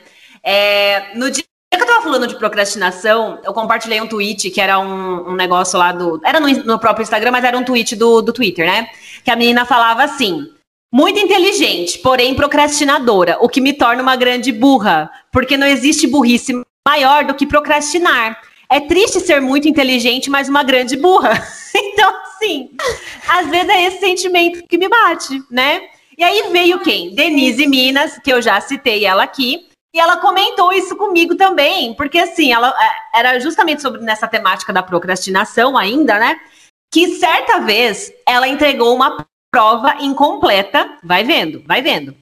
[0.43, 4.79] É, no dia que eu tava falando de procrastinação, eu compartilhei um tweet que era
[4.79, 6.19] um, um negócio lá do.
[6.23, 8.89] Era no, no, próprio Instagram, mas era um tweet do, do Twitter, né?
[9.23, 10.51] Que a menina falava assim:
[10.95, 16.53] muito inteligente, porém procrastinadora, o que me torna uma grande burra, porque não existe burrice
[16.87, 18.41] maior do que procrastinar.
[18.69, 21.31] É triste ser muito inteligente, mas uma grande burra.
[21.77, 22.69] Então, assim,
[23.27, 25.81] às vezes é esse sentimento que me bate, né?
[26.17, 27.13] E aí veio quem?
[27.13, 32.17] Denise Minas, que eu já citei ela aqui, e ela comentou isso comigo também, porque
[32.17, 36.39] assim, ela é, era justamente sobre nessa temática da procrastinação ainda, né?
[36.93, 42.13] Que certa vez ela entregou uma prova incompleta, vai vendo, vai vendo.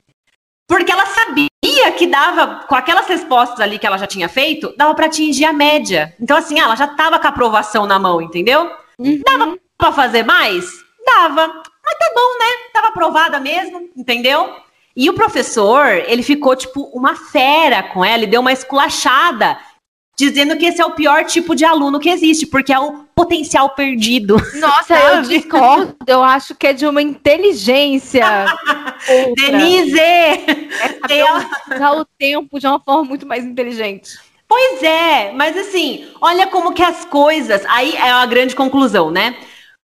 [0.67, 4.93] Porque ela sabia que dava, com aquelas respostas ali que ela já tinha feito, dava
[4.93, 6.15] para atingir a média.
[6.21, 8.71] Então, assim, ela já tava com a aprovação na mão, entendeu?
[8.99, 9.19] Uhum.
[9.25, 10.63] Dava para fazer mais?
[11.03, 11.47] Dava.
[11.47, 12.69] Mas tá bom, né?
[12.71, 14.55] Tava aprovada mesmo, entendeu?
[14.95, 19.57] E o professor, ele ficou tipo uma fera com ela e deu uma esculachada
[20.17, 23.69] dizendo que esse é o pior tipo de aluno que existe, porque é o potencial
[23.71, 24.37] perdido.
[24.55, 25.95] Nossa, eu discordo.
[26.05, 28.25] Eu acho que é de uma inteligência.
[29.35, 29.99] Denise!
[29.99, 34.11] É usar o tempo de uma forma muito mais inteligente.
[34.47, 37.63] Pois é, mas assim, olha como que as coisas.
[37.67, 39.35] Aí é a grande conclusão, né?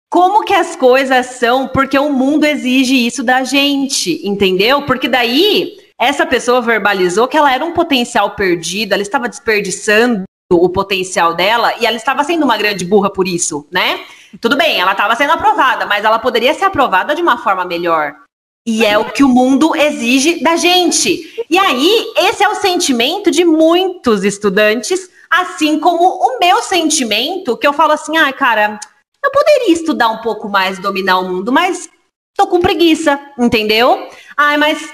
[0.10, 4.84] Como que as coisas são, porque o mundo exige isso da gente, entendeu?
[4.84, 10.70] Porque daí essa pessoa verbalizou que ela era um potencial perdido, ela estava desperdiçando o
[10.70, 14.06] potencial dela e ela estava sendo uma grande burra por isso, né?
[14.40, 18.16] Tudo bem, ela estava sendo aprovada, mas ela poderia ser aprovada de uma forma melhor.
[18.66, 21.46] E é o que o mundo exige da gente.
[21.50, 27.68] E aí, esse é o sentimento de muitos estudantes, assim como o meu sentimento, que
[27.68, 28.80] eu falo assim: ah, cara,
[29.24, 31.90] eu poderia estudar um pouco mais, dominar o mundo, mas
[32.38, 34.08] tô com preguiça, entendeu?
[34.38, 34.94] Ai, mas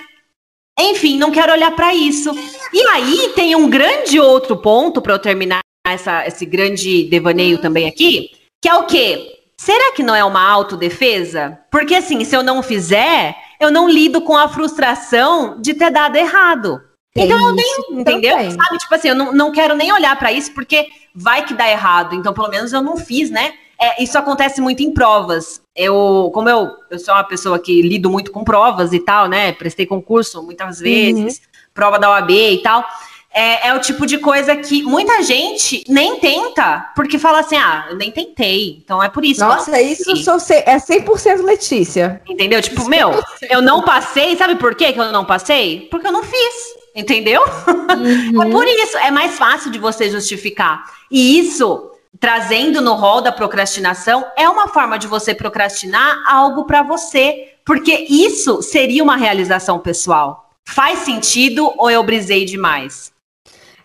[0.83, 2.31] enfim, não quero olhar para isso.
[2.73, 7.87] E aí tem um grande outro ponto para eu terminar essa, esse grande devaneio também
[7.87, 9.39] aqui, que é o quê?
[9.57, 11.59] Será que não é uma autodefesa?
[11.69, 16.15] Porque assim, se eu não fizer, eu não lido com a frustração de ter dado
[16.15, 16.81] errado.
[17.15, 18.37] Então eu nem, entendeu?
[18.37, 18.51] Também.
[18.51, 21.69] Sabe, tipo assim, eu não, não quero nem olhar para isso porque vai que dá
[21.69, 22.15] errado.
[22.15, 23.53] Então, pelo menos eu não fiz, né?
[23.81, 25.61] É, isso acontece muito em provas.
[25.73, 29.53] Eu, como eu, eu sou uma pessoa que lido muito com provas e tal, né?
[29.53, 31.43] Prestei concurso muitas vezes, uhum.
[31.73, 32.85] prova da OAB e tal.
[33.31, 37.85] É, é, o tipo de coisa que muita gente nem tenta, porque fala assim, ah,
[37.89, 39.41] eu nem tentei, então é por isso.
[39.41, 42.21] Nossa, isso sou, é 100% Letícia.
[42.27, 42.59] Entendeu?
[42.61, 42.89] Tipo, 100%.
[42.89, 45.87] meu, eu não passei, sabe por quê que eu não passei?
[45.91, 46.55] Porque eu não fiz,
[46.95, 47.41] entendeu?
[47.89, 48.43] Uhum.
[48.43, 50.83] É por isso, é mais fácil de você justificar.
[51.09, 51.88] E isso
[52.19, 58.05] trazendo no rol da procrastinação é uma forma de você procrastinar algo para você, porque
[58.09, 60.49] isso seria uma realização pessoal.
[60.67, 63.11] Faz sentido ou eu brisei demais?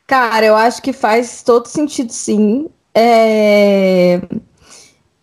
[0.07, 2.68] Cara, eu acho que faz todo sentido, sim.
[2.94, 4.20] É...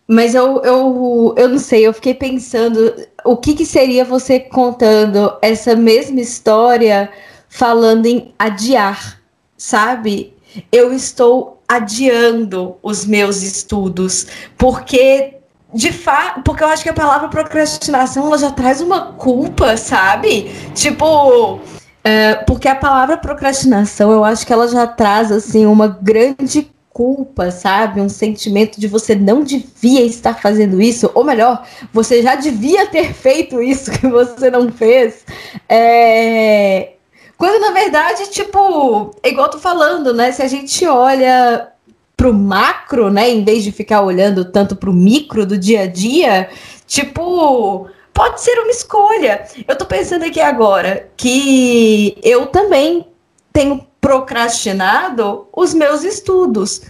[0.08, 2.94] Mas eu, eu, eu não sei, eu fiquei pensando
[3.24, 7.10] o que, que seria você contando essa mesma história
[7.48, 9.20] falando em adiar,
[9.56, 10.34] sabe?
[10.70, 14.26] Eu estou adiando os meus estudos,
[14.58, 15.36] porque
[15.74, 20.50] de fato, porque eu acho que a palavra procrastinação ela já traz uma culpa, sabe?
[20.74, 21.60] Tipo,
[22.04, 27.50] é, porque a palavra procrastinação eu acho que ela já traz assim uma grande culpa,
[27.50, 28.00] sabe?
[28.00, 33.12] Um sentimento de você não devia estar fazendo isso, ou melhor, você já devia ter
[33.14, 35.24] feito isso que você não fez.
[35.68, 36.92] É,
[37.36, 40.32] quando na verdade, tipo, é igual tô falando, né?
[40.32, 41.68] Se a gente olha
[42.16, 46.48] pro macro, né, em vez de ficar olhando tanto pro micro do dia a dia,
[46.86, 49.44] tipo, pode ser uma escolha.
[49.66, 53.08] Eu tô pensando aqui agora que eu também
[53.52, 56.82] tenho procrastinado os meus estudos.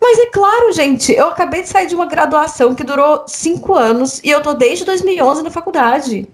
[0.00, 4.20] Mas é claro, gente, eu acabei de sair de uma graduação que durou cinco anos
[4.22, 6.28] e eu tô desde 2011 na faculdade.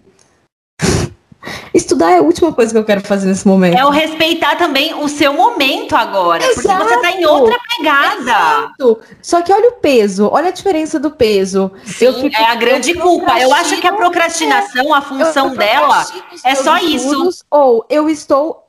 [1.75, 3.79] Estudar é a última coisa que eu quero fazer nesse momento.
[3.79, 6.45] É o respeitar também o seu momento agora.
[6.45, 6.85] Exato.
[6.85, 8.21] Porque você tá em outra pegada.
[8.21, 9.01] Exato.
[9.23, 11.71] Só que olha o peso, olha a diferença do peso.
[11.85, 13.41] Sim, fico, é a grande eu culpa.
[13.41, 16.07] Eu acho que a procrastinação, a função eu, eu dela
[16.45, 17.45] é só isso.
[17.51, 18.62] Ou eu estou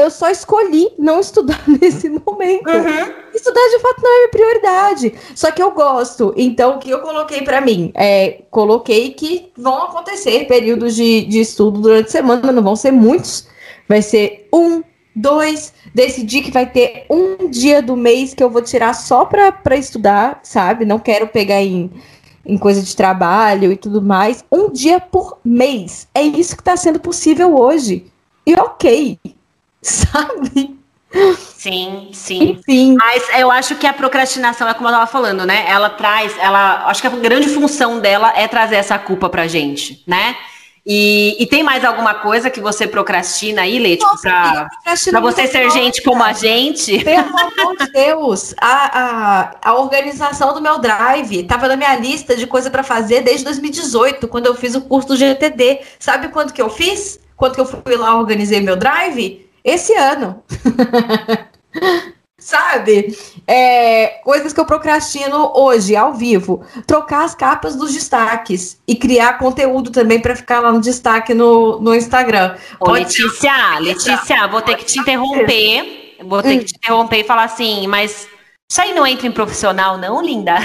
[0.00, 2.68] eu só escolhi não estudar nesse momento.
[2.68, 3.14] Uhum.
[3.34, 5.14] Estudar de fato não é minha prioridade.
[5.34, 6.32] Só que eu gosto.
[6.36, 7.92] Então, o que eu coloquei para mim?
[7.94, 12.90] É, coloquei que vão acontecer períodos de, de estudo durante a semana, não vão ser
[12.90, 13.46] muitos.
[13.88, 14.82] Vai ser um,
[15.14, 15.72] dois.
[15.94, 20.40] Decidi que vai ter um dia do mês que eu vou tirar só para estudar,
[20.42, 20.84] sabe?
[20.84, 21.90] Não quero pegar em,
[22.46, 24.44] em coisa de trabalho e tudo mais.
[24.50, 26.08] Um dia por mês.
[26.14, 28.06] É isso que está sendo possível hoje.
[28.46, 29.18] E ok,
[29.82, 30.78] sabe?
[31.56, 32.52] Sim, sim.
[32.52, 32.96] Enfim.
[32.96, 35.64] Mas eu acho que a procrastinação é como eu estava falando, né?
[35.68, 40.02] Ela traz, ela, acho que a grande função dela é trazer essa culpa pra gente,
[40.06, 40.36] né?
[40.86, 43.98] E, e, tem mais alguma coisa que você procrastina aí, Lê?
[43.98, 45.78] Tipo, pra, pra você ser coisa.
[45.78, 47.04] gente como a gente?
[47.04, 52.34] Pelo amor de Deus, a, a, a organização do meu drive tava na minha lista
[52.34, 55.80] de coisa para fazer desde 2018, quando eu fiz o curso do GTD.
[55.98, 57.20] Sabe quanto que eu fiz?
[57.36, 59.49] Quanto que eu fui lá organizei meu drive?
[59.64, 60.42] Esse ano.
[62.40, 63.14] Sabe?
[63.46, 66.64] É, coisas que eu procrastino hoje, ao vivo.
[66.86, 71.78] Trocar as capas dos destaques e criar conteúdo também para ficar lá no destaque no,
[71.80, 72.56] no Instagram.
[72.80, 76.16] Ô, Letícia, Letícia, vou ter que te interromper.
[76.24, 78.26] Vou ter que te interromper e falar assim, mas
[78.70, 80.56] isso aí não entra em profissional, não, linda?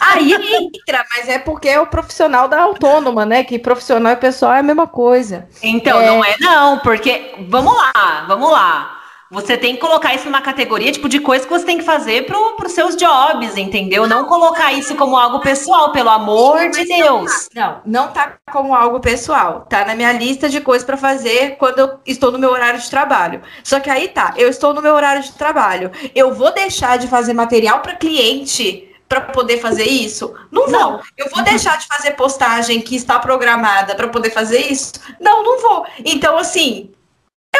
[0.00, 3.44] Aí entra, mas é porque é o profissional da autônoma, né?
[3.44, 5.48] Que profissional e pessoal é a mesma coisa.
[5.62, 6.06] Então, é...
[6.06, 9.02] não é não, porque vamos lá, vamos lá.
[9.32, 12.26] Você tem que colocar isso numa categoria tipo de coisa que você tem que fazer
[12.26, 14.06] para os seus jobs, entendeu?
[14.06, 17.48] Não colocar isso como algo pessoal, pelo amor de Deus.
[17.54, 19.64] Não, não tá como algo pessoal.
[19.70, 22.90] Tá na minha lista de coisas para fazer quando eu estou no meu horário de
[22.90, 23.40] trabalho.
[23.64, 25.90] Só que aí tá, eu estou no meu horário de trabalho.
[26.14, 30.34] Eu vou deixar de fazer material para cliente para poder fazer isso?
[30.50, 30.70] Não vou.
[30.70, 31.00] Não.
[31.18, 34.94] Eu vou deixar de fazer postagem que está programada para poder fazer isso?
[35.20, 35.86] Não, não vou.
[36.02, 36.90] Então, assim,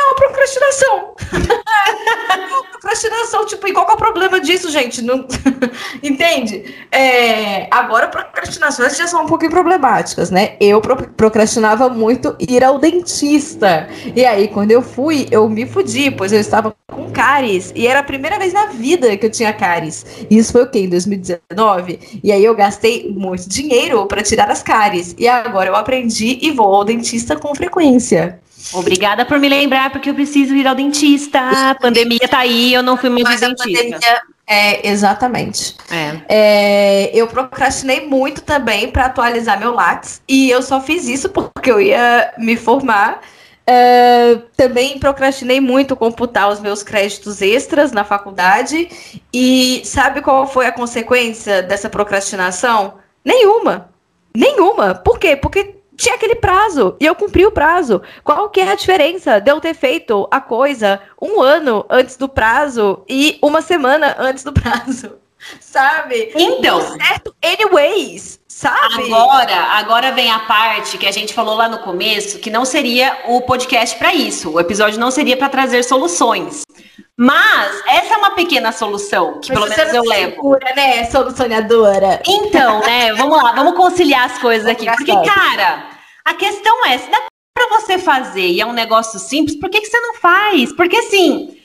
[0.04, 1.14] uma procrastinação.
[2.30, 5.02] é uma procrastinação, tipo, e qual é o problema disso, gente?
[5.02, 5.26] Não...
[6.02, 6.74] Entende?
[6.90, 7.68] É...
[7.70, 10.56] Agora, procrastinações já são um pouquinho problemáticas, né?
[10.60, 13.88] Eu pro procrastinava muito ir ao dentista.
[14.14, 17.72] E aí, quando eu fui, eu me fudi, pois eu estava com cáries.
[17.74, 20.04] E era a primeira vez na vida que eu tinha cáries.
[20.30, 20.80] E isso foi o quê?
[20.80, 22.20] Em 2019?
[22.22, 25.14] E aí eu gastei muito dinheiro para tirar as cáries.
[25.18, 28.40] E agora eu aprendi e vou ao dentista com frequência.
[28.72, 31.40] Obrigada por me lembrar, porque eu preciso ir ao dentista.
[31.70, 33.64] A pandemia tá aí, eu não fui mais dentista.
[33.64, 35.76] Pandemia, é, exatamente.
[35.90, 36.20] É.
[36.28, 41.70] É, eu procrastinei muito também para atualizar meu Lattes, e eu só fiz isso porque
[41.70, 43.20] eu ia me formar.
[43.64, 48.88] É, também procrastinei muito computar os meus créditos extras na faculdade.
[49.32, 52.94] E sabe qual foi a consequência dessa procrastinação?
[53.24, 53.88] Nenhuma.
[54.34, 54.94] Nenhuma.
[54.94, 55.36] Por quê?
[55.36, 58.02] Porque tinha aquele prazo e eu cumpri o prazo.
[58.24, 62.28] Qual que é a diferença de eu ter feito a coisa um ano antes do
[62.28, 65.12] prazo e uma semana antes do prazo?
[65.60, 66.32] Sabe?
[66.36, 69.12] Então, certo, anyways, sabe?
[69.12, 73.22] Agora, agora vem a parte que a gente falou lá no começo, que não seria
[73.26, 74.50] o podcast para isso.
[74.50, 76.62] O episódio não seria para trazer soluções.
[77.18, 80.30] Mas essa é uma pequena solução que Mas pelo menos eu levo.
[80.32, 82.22] Segura, né, solucionadora.
[82.26, 84.86] Então, né, vamos lá, vamos conciliar as coisas aqui.
[84.86, 85.90] Porque, cara,
[86.24, 87.18] a questão é, se dá
[87.54, 90.72] para você fazer e é um negócio simples, por que, que você não faz?
[90.72, 91.56] Porque assim,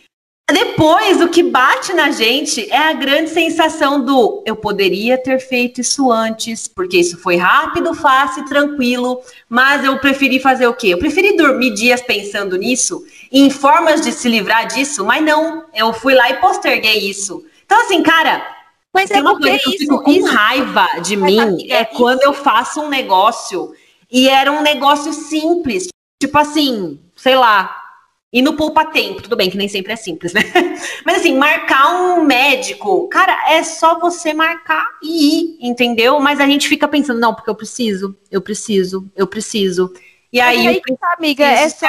[0.49, 5.81] depois o que bate na gente é a grande sensação do eu poderia ter feito
[5.81, 10.87] isso antes, porque isso foi rápido, fácil, tranquilo, mas eu preferi fazer o quê?
[10.87, 15.93] Eu preferi dormir dias pensando nisso, em formas de se livrar disso, mas não, eu
[15.93, 17.45] fui lá e posterguei isso.
[17.65, 18.45] Então assim, cara,
[18.93, 22.21] mas tem é uma coisa que eu fico com isso, raiva de mim, é quando
[22.23, 23.73] eu faço um negócio
[24.09, 25.87] e era um negócio simples,
[26.21, 27.83] tipo assim, sei lá,
[28.31, 30.41] e no poupa tempo, tudo bem que nem sempre é simples, né?
[31.05, 36.19] Mas assim, marcar um médico, cara, é só você marcar e ir, entendeu?
[36.19, 39.93] Mas a gente fica pensando, não, porque eu preciso, eu preciso, eu preciso.
[40.31, 41.87] E aí, aí tá, amiga, é só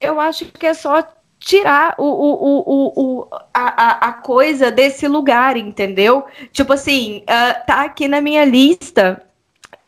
[0.00, 1.06] Eu acho que é só
[1.38, 6.24] tirar o, o, o, o, a, a coisa desse lugar, entendeu?
[6.52, 9.24] Tipo assim, uh, tá aqui na minha lista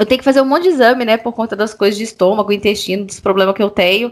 [0.01, 1.19] eu tenho que fazer um monte de exame, né?
[1.19, 4.11] Por conta das coisas de estômago, intestino, dos problemas que eu tenho.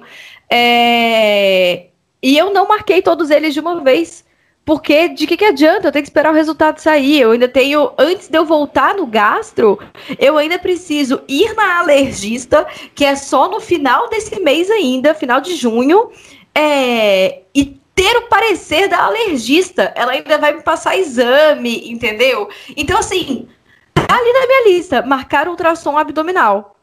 [0.50, 1.86] É...
[2.22, 4.22] E eu não marquei todos eles de uma vez.
[4.68, 5.88] Porque de que, que adianta?
[5.88, 7.22] Eu tenho que esperar o resultado sair.
[7.22, 7.90] Eu ainda tenho.
[7.96, 9.78] Antes de eu voltar no gastro,
[10.18, 15.40] eu ainda preciso ir na alergista, que é só no final desse mês ainda, final
[15.40, 16.10] de junho.
[16.54, 17.44] É...
[17.54, 19.90] E ter o parecer da alergista.
[19.96, 22.50] Ela ainda vai me passar exame, entendeu?
[22.76, 23.48] Então, assim,
[23.94, 26.76] Tá ali na minha lista, marcar ultrassom abdominal.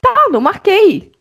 [0.00, 1.12] Tá, não marquei.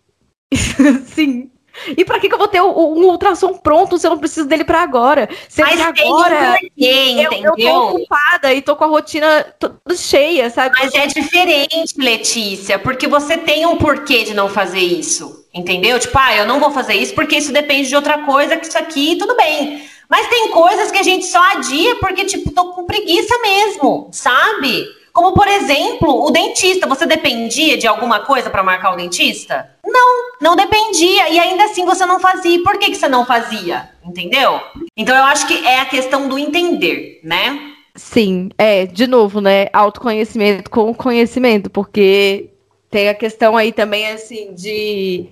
[1.08, 1.50] Sim.
[1.98, 4.64] E para que, que eu vou ter um ultrassom pronto se eu não preciso dele
[4.64, 5.28] para agora?
[5.50, 10.50] Sendo Mas agora tem eu, eu tô ocupada e tô com a rotina toda cheia,
[10.50, 10.76] sabe?
[10.80, 15.44] Mas é diferente, Letícia, porque você tem um porquê de não fazer isso.
[15.54, 16.00] Entendeu?
[16.00, 18.78] Tipo, ah, eu não vou fazer isso porque isso depende de outra coisa que isso
[18.78, 19.88] aqui, tudo bem.
[20.10, 24.86] Mas tem coisas que a gente só adia porque, tipo, tô com preguiça mesmo, sabe?
[25.14, 26.88] Como, por exemplo, o dentista.
[26.88, 29.70] Você dependia de alguma coisa para marcar o dentista?
[29.86, 31.30] Não, não dependia.
[31.30, 32.64] E ainda assim você não fazia.
[32.64, 33.92] Por que, que você não fazia?
[34.04, 34.60] Entendeu?
[34.98, 37.74] Então eu acho que é a questão do entender, né?
[37.96, 39.68] Sim, é, de novo, né?
[39.72, 42.50] Autoconhecimento com conhecimento, porque
[42.90, 45.28] tem a questão aí também, assim, de.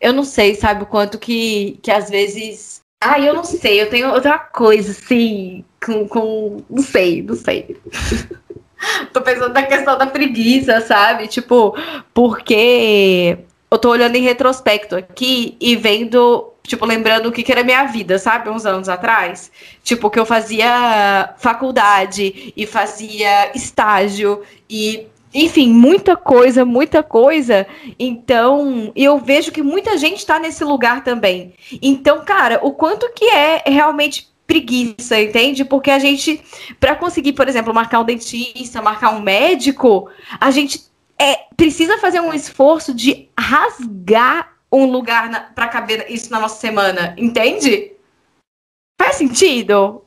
[0.00, 2.80] Eu não sei, sabe, o quanto que, que às vezes.
[3.02, 6.08] Ah, eu não sei, eu tenho outra coisa, assim, com.
[6.08, 6.64] com...
[6.68, 7.76] Não sei, não sei.
[9.12, 11.26] tô pensando na questão da preguiça, sabe?
[11.26, 11.76] Tipo,
[12.12, 13.38] porque
[13.70, 17.84] eu tô olhando em retrospecto aqui e vendo, tipo, lembrando o que, que era minha
[17.84, 18.50] vida, sabe?
[18.50, 19.50] Uns anos atrás.
[19.84, 27.64] Tipo, que eu fazia faculdade e fazia estágio e enfim, muita coisa, muita coisa.
[27.98, 31.54] Então, eu vejo que muita gente está nesse lugar também.
[31.80, 35.64] Então, cara, o quanto que é realmente preguiça, entende?
[35.64, 36.42] Porque a gente,
[36.80, 42.18] para conseguir, por exemplo, marcar um dentista, marcar um médico, a gente é, precisa fazer
[42.18, 47.92] um esforço de rasgar um lugar para caber isso na nossa semana, entende?
[49.00, 50.04] Faz sentido?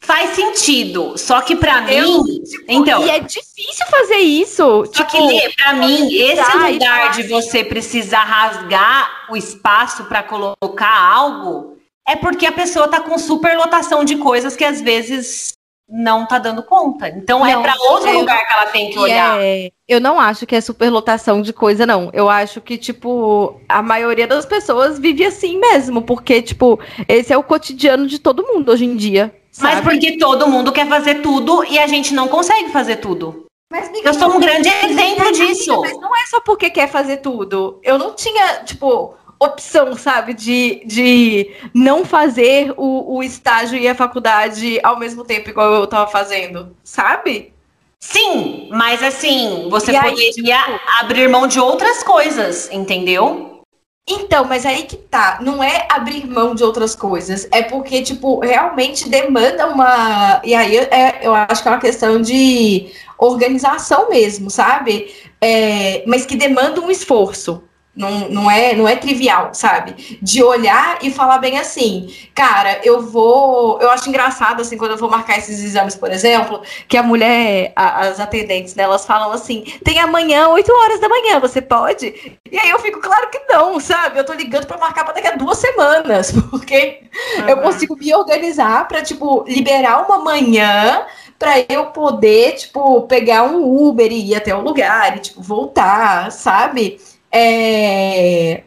[0.00, 4.86] Faz sentido, só que para mim, tipo, então, e é difícil fazer isso.
[4.86, 10.98] Só tipo, que para mim, esse lugar de você precisar rasgar o espaço para colocar
[10.98, 11.69] algo
[12.10, 15.52] é porque a pessoa tá com superlotação de coisas que às vezes
[15.88, 17.08] não tá dando conta.
[17.08, 19.40] Então é não, é para outro lugar que ela tem que olhar.
[19.40, 22.10] É, eu não acho que é superlotação de coisa, não.
[22.12, 27.36] Eu acho que, tipo, a maioria das pessoas vive assim mesmo, porque, tipo, esse é
[27.36, 29.34] o cotidiano de todo mundo hoje em dia.
[29.50, 29.74] Sabe?
[29.76, 33.46] Mas porque todo mundo quer fazer tudo e a gente não consegue fazer tudo.
[33.72, 35.80] Mas, eu sou um grande exemplo disso.
[35.80, 37.78] Mas não é só porque quer fazer tudo.
[37.84, 43.94] Eu não tinha, tipo, opção, sabe, de, de não fazer o, o estágio e a
[43.94, 47.54] faculdade ao mesmo tempo, igual eu tava fazendo, sabe?
[47.98, 53.62] Sim, mas assim, você e poderia aí, tipo, abrir mão de outras coisas, entendeu?
[54.08, 58.40] Então, mas aí que tá, não é abrir mão de outras coisas, é porque, tipo,
[58.40, 60.40] realmente demanda uma.
[60.42, 65.14] E aí é, eu acho que é uma questão de organização mesmo, sabe?
[65.40, 67.62] É, mas que demanda um esforço.
[67.94, 70.18] Não, não, é, não é trivial, sabe?
[70.22, 73.80] De olhar e falar bem assim, cara, eu vou.
[73.80, 77.72] Eu acho engraçado, assim, quando eu vou marcar esses exames, por exemplo, que a mulher,
[77.74, 82.38] a, as atendentes, né, elas falam assim: tem amanhã, 8 horas da manhã, você pode?
[82.50, 84.20] E aí eu fico, claro que não, sabe?
[84.20, 87.02] Eu tô ligando para marcar para daqui a duas semanas, porque
[87.38, 87.48] uhum.
[87.48, 91.04] eu consigo me organizar para, tipo, liberar uma manhã
[91.36, 96.30] para eu poder, tipo, pegar um Uber e ir até o lugar e, tipo, voltar,
[96.30, 97.00] sabe?
[97.32, 98.62] É...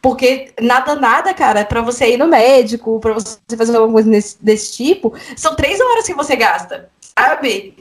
[0.00, 4.36] Porque nada, nada, cara, para você ir no médico, para você fazer alguma coisa desse,
[4.42, 7.76] desse, tipo, são três horas que você gasta, sabe?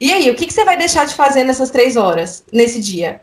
[0.00, 3.22] E aí, o que, que você vai deixar de fazer nessas três horas, nesse dia?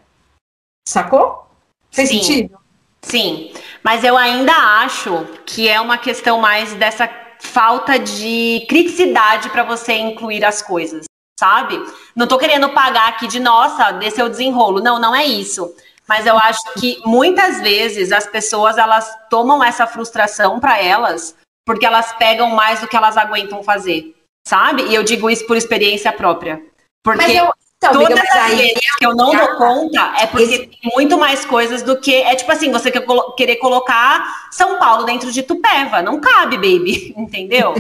[0.87, 1.45] Sacou?
[1.91, 2.21] Fez Sim.
[2.21, 2.57] sentido?
[3.01, 3.53] Sim,
[3.83, 9.93] mas eu ainda acho que é uma questão mais dessa falta de criticidade para você
[9.93, 11.05] incluir as coisas,
[11.39, 11.79] sabe?
[12.15, 14.81] Não tô querendo pagar aqui de nossa, desse é o desenrolo.
[14.81, 15.73] Não, não é isso.
[16.07, 21.35] Mas eu acho que muitas vezes as pessoas elas tomam essa frustração para elas
[21.65, 24.15] porque elas pegam mais do que elas aguentam fazer,
[24.47, 24.83] sabe?
[24.83, 26.61] E eu digo isso por experiência própria.
[27.03, 30.67] Porque eu, então, todas as vezes que eu não dou conta é porque esse...
[30.67, 32.15] tem muito mais coisas do que.
[32.15, 36.01] É tipo assim, você quer colo querer colocar São Paulo dentro de Tupéva.
[36.01, 37.13] Não cabe, baby.
[37.17, 37.75] Entendeu?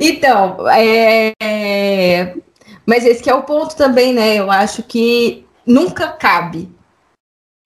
[0.00, 2.34] então, é, é...
[2.86, 4.36] mas esse que é o ponto também, né?
[4.36, 6.68] Eu acho que nunca cabe.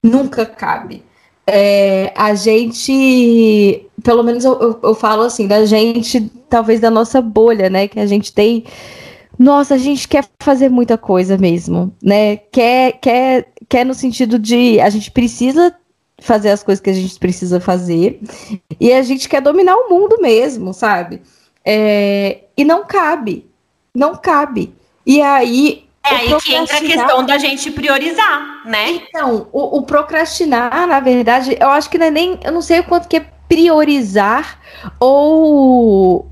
[0.02, 1.04] Nunca cabe.
[1.46, 7.20] É, a gente, pelo menos eu, eu, eu, falo assim, da gente, talvez da nossa
[7.20, 7.88] bolha, né?
[7.88, 8.64] Que a gente tem.
[9.38, 12.36] Nossa, a gente quer fazer muita coisa mesmo, né?
[12.36, 15.74] Quer, quer, quer no sentido de a gente precisa
[16.20, 18.20] fazer as coisas que a gente precisa fazer
[18.78, 21.22] e a gente quer dominar o mundo mesmo, sabe?
[21.64, 23.46] É, e não cabe,
[23.94, 24.72] não cabe.
[25.04, 28.90] E aí é aí que entra a questão da gente priorizar, né?
[28.90, 32.38] Então, o, o, procrastinar, na verdade, eu acho que não é nem.
[32.42, 34.58] Eu não sei o quanto que é priorizar
[34.98, 36.26] ou.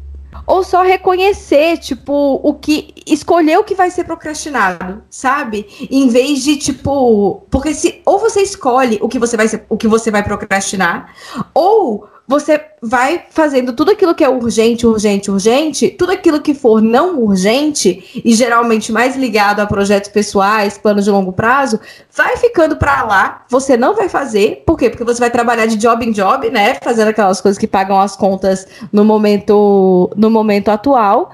[0.46, 2.94] Ou só reconhecer, tipo, o que.
[3.12, 5.66] Escolher o que vai ser procrastinado, sabe?
[5.90, 7.46] Em vez de, tipo.
[7.50, 8.00] Porque se.
[8.04, 11.14] Ou você escolhe o que você vai, ser, o que você vai procrastinar,
[11.54, 16.82] ou você vai fazendo tudo aquilo que é urgente, urgente, urgente, tudo aquilo que for
[16.82, 21.80] não urgente e geralmente mais ligado a projetos pessoais, planos de longo prazo,
[22.14, 23.44] vai ficando para lá.
[23.48, 24.90] Você não vai fazer, por quê?
[24.90, 28.14] Porque você vai trabalhar de job em job, né, fazendo aquelas coisas que pagam as
[28.14, 31.30] contas no momento no momento atual.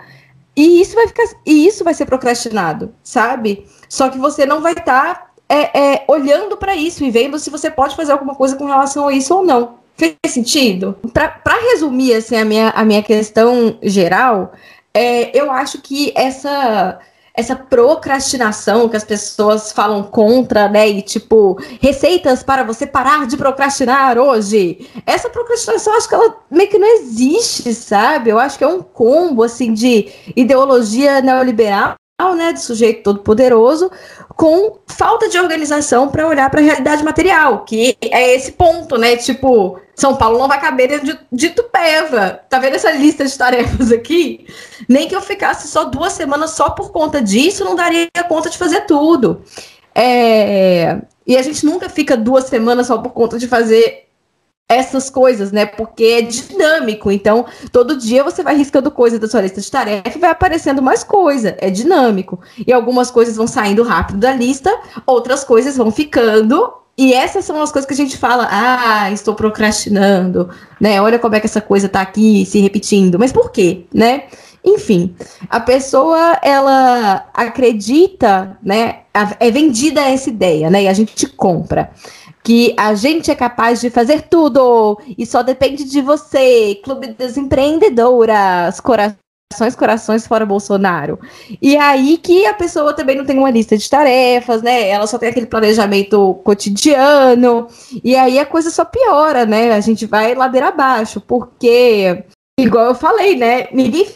[0.57, 3.67] E isso vai ficar, e isso vai ser procrastinado, sabe?
[3.89, 7.51] Só que você não vai estar tá, é, é, olhando para isso e vendo se
[7.51, 9.79] você pode fazer alguma coisa com relação a isso ou não.
[9.97, 10.97] Fez sentido?
[11.13, 14.53] Para resumir assim, a, minha, a minha questão geral,
[14.93, 16.99] é, eu acho que essa,
[17.37, 20.89] essa procrastinação que as pessoas falam contra, né?
[20.89, 24.89] E tipo, receitas para você parar de procrastinar hoje.
[25.05, 28.31] Essa procrastinação, acho que ela meio que não existe, sabe?
[28.31, 31.97] Eu acho que é um combo, assim, de ideologia neoliberal
[32.37, 33.91] né, de sujeito todo poderoso,
[34.37, 39.17] com falta de organização para olhar para a realidade material, que é esse ponto, né?
[39.17, 42.41] Tipo, São Paulo não vai caber dentro de, de Tupéva.
[42.49, 44.47] Tá vendo essa lista de tarefas aqui?
[44.89, 48.59] Nem que eu ficasse só duas semanas só por conta disso, não daria conta de
[48.59, 49.43] fazer tudo.
[49.93, 51.01] É...
[51.27, 54.04] E a gente nunca fica duas semanas só por conta de fazer
[54.69, 55.67] essas coisas, né?
[55.67, 57.11] Porque é dinâmico.
[57.11, 60.83] Então, todo dia você vai riscando coisa da sua lista de tarefa e vai aparecendo
[60.83, 61.57] mais coisa.
[61.59, 62.41] É dinâmico.
[62.67, 64.75] E algumas coisas vão saindo rápido da lista,
[65.07, 66.73] outras coisas vão ficando.
[66.97, 70.49] E essas são as coisas que a gente fala, ah, estou procrastinando,
[70.81, 71.01] né?
[71.03, 73.19] Olha como é que essa coisa tá aqui se repetindo.
[73.19, 74.25] Mas por quê, né?
[74.65, 75.15] Enfim,
[75.51, 79.01] a pessoa ela acredita, né?
[79.39, 80.85] É vendida essa ideia, né?
[80.85, 81.91] E a gente compra
[82.45, 86.79] que a gente é capaz de fazer tudo e só depende de você.
[86.85, 91.19] Clube das Empreendedoras, corações, corações fora Bolsonaro.
[91.61, 94.89] E aí que a pessoa também não tem uma lista de tarefas, né?
[94.89, 97.67] Ela só tem aquele planejamento cotidiano.
[98.05, 99.73] E aí a coisa só piora, né?
[99.73, 102.25] A gente vai ladeira abaixo, porque
[102.61, 103.69] igual eu falei, né?
[103.73, 104.07] Ninguém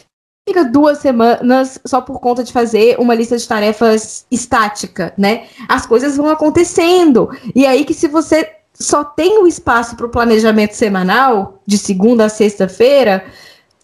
[0.49, 5.43] fica duas semanas só por conta de fazer uma lista de tarefas estática, né?
[5.67, 7.29] As coisas vão acontecendo.
[7.53, 12.25] E aí que se você só tem o espaço para o planejamento semanal, de segunda
[12.25, 13.23] a sexta-feira,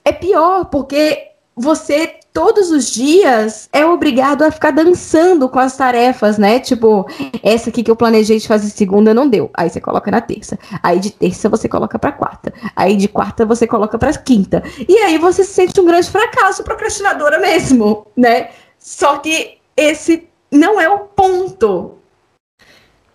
[0.04, 6.38] é pior, porque você todos os dias é obrigado a ficar dançando com as tarefas,
[6.38, 6.60] né?
[6.60, 7.08] Tipo,
[7.42, 9.50] essa aqui que eu planejei de fazer segunda não deu.
[9.54, 10.60] Aí você coloca na terça.
[10.84, 12.54] Aí de terça você coloca para quarta.
[12.76, 14.62] Aí de quarta você coloca para quinta.
[14.86, 18.50] E aí você se sente um grande fracasso procrastinadora mesmo, né?
[18.78, 21.94] Só que esse não é o ponto.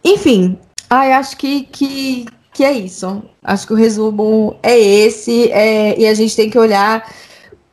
[0.03, 0.59] Enfim,
[0.89, 3.23] ai, acho que, que, que é isso.
[3.45, 5.53] Acho que o resumo é esse.
[5.53, 7.07] É, e a gente tem que olhar.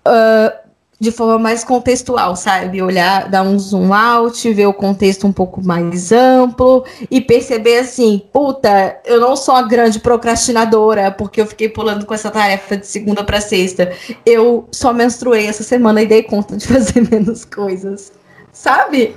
[0.06, 0.66] Uh,
[1.00, 2.82] de forma mais contextual, sabe?
[2.82, 8.22] Olhar, dar um zoom out, ver o contexto um pouco mais amplo e perceber assim,
[8.34, 12.88] puta, eu não sou a grande procrastinadora porque eu fiquei pulando com essa tarefa de
[12.88, 13.93] segunda para sexta.
[14.26, 18.12] Eu só menstruei essa semana e dei conta de fazer menos coisas,
[18.52, 19.16] sabe?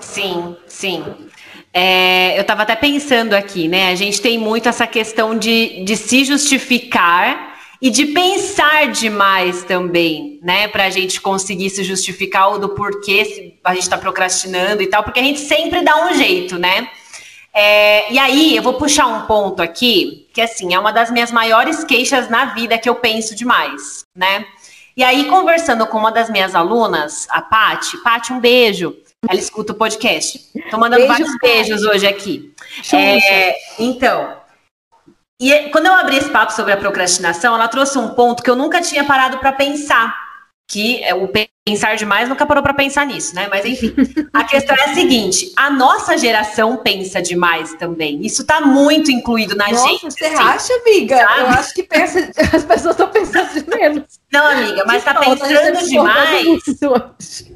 [0.00, 1.04] Sim, sim.
[1.72, 3.90] É, eu estava até pensando aqui, né?
[3.90, 7.53] A gente tem muito essa questão de, de se justificar
[7.84, 10.66] e de pensar demais também, né?
[10.68, 15.02] Para a gente conseguir se justificar o do porquê a gente está procrastinando e tal,
[15.02, 16.88] porque a gente sempre dá um jeito, né?
[17.52, 21.30] É, e aí, eu vou puxar um ponto aqui, que assim, é uma das minhas
[21.30, 24.46] maiores queixas na vida que eu penso demais, né?
[24.96, 28.96] E aí, conversando com uma das minhas alunas, a Pati, Pati, um beijo.
[29.28, 30.40] Ela escuta o podcast.
[30.70, 32.50] Tô mandando beijo, vários beijos hoje aqui.
[32.94, 34.43] É, então,
[35.50, 38.56] e quando eu abri esse papo sobre a procrastinação, ela trouxe um ponto que eu
[38.56, 40.24] nunca tinha parado para pensar.
[40.66, 41.28] Que é o
[41.62, 43.48] pensar demais nunca parou para pensar nisso, né?
[43.50, 43.94] Mas enfim,
[44.32, 48.24] a questão é a seguinte: a nossa geração pensa demais também.
[48.24, 50.10] Isso está muito incluído na nossa, gente.
[50.10, 51.18] Você assim, acha, amiga?
[51.18, 51.40] Sabe?
[51.40, 54.04] Eu acho que pensa, as pessoas estão pensando de menos.
[54.32, 56.68] Não, amiga, mas está pensando demais.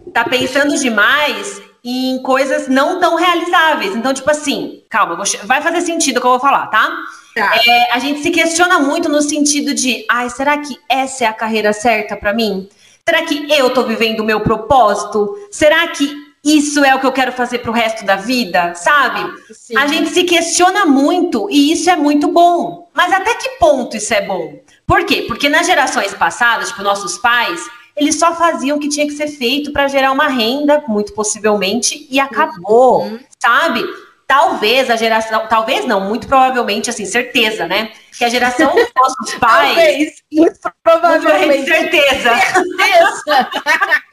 [0.06, 3.94] Está pensando demais em coisas não tão realizáveis.
[3.94, 6.94] Então, tipo assim, calma, vou, vai fazer sentido o que eu vou falar, tá?
[7.38, 7.56] Tá.
[7.66, 11.32] É, a gente se questiona muito no sentido de, ai, será que essa é a
[11.32, 12.68] carreira certa para mim?
[13.08, 15.34] Será que eu tô vivendo o meu propósito?
[15.50, 18.74] Será que isso é o que eu quero fazer pro resto da vida?
[18.74, 19.20] Sabe?
[19.52, 19.76] Sim.
[19.76, 22.88] A gente se questiona muito e isso é muito bom.
[22.92, 24.58] Mas até que ponto isso é bom?
[24.86, 25.24] Por quê?
[25.28, 27.60] Porque nas gerações passadas, tipo, nossos pais,
[27.96, 32.06] eles só faziam o que tinha que ser feito para gerar uma renda, muito possivelmente,
[32.10, 33.18] e acabou, uhum.
[33.38, 33.84] sabe?
[34.28, 37.90] Talvez a geração, talvez não, muito provavelmente, assim, certeza, né?
[38.16, 39.74] Que a geração dos nossos pais.
[39.74, 41.66] talvez, muito provavelmente.
[41.66, 42.36] Certeza.
[42.36, 43.50] certeza.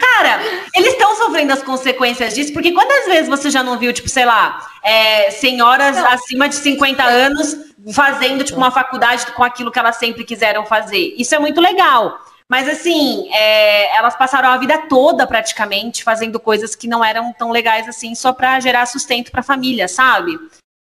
[0.00, 0.40] Cara,
[0.74, 4.24] eles estão sofrendo as consequências disso, porque quantas vezes você já não viu, tipo, sei
[4.24, 6.06] lá, é, senhoras não.
[6.06, 7.56] acima de 50 anos
[7.92, 11.14] fazendo, tipo, uma faculdade com aquilo que elas sempre quiseram fazer?
[11.16, 12.18] Isso é muito legal.
[12.50, 17.52] Mas assim, é, elas passaram a vida toda praticamente fazendo coisas que não eram tão
[17.52, 20.36] legais assim, só para gerar sustento para a família, sabe?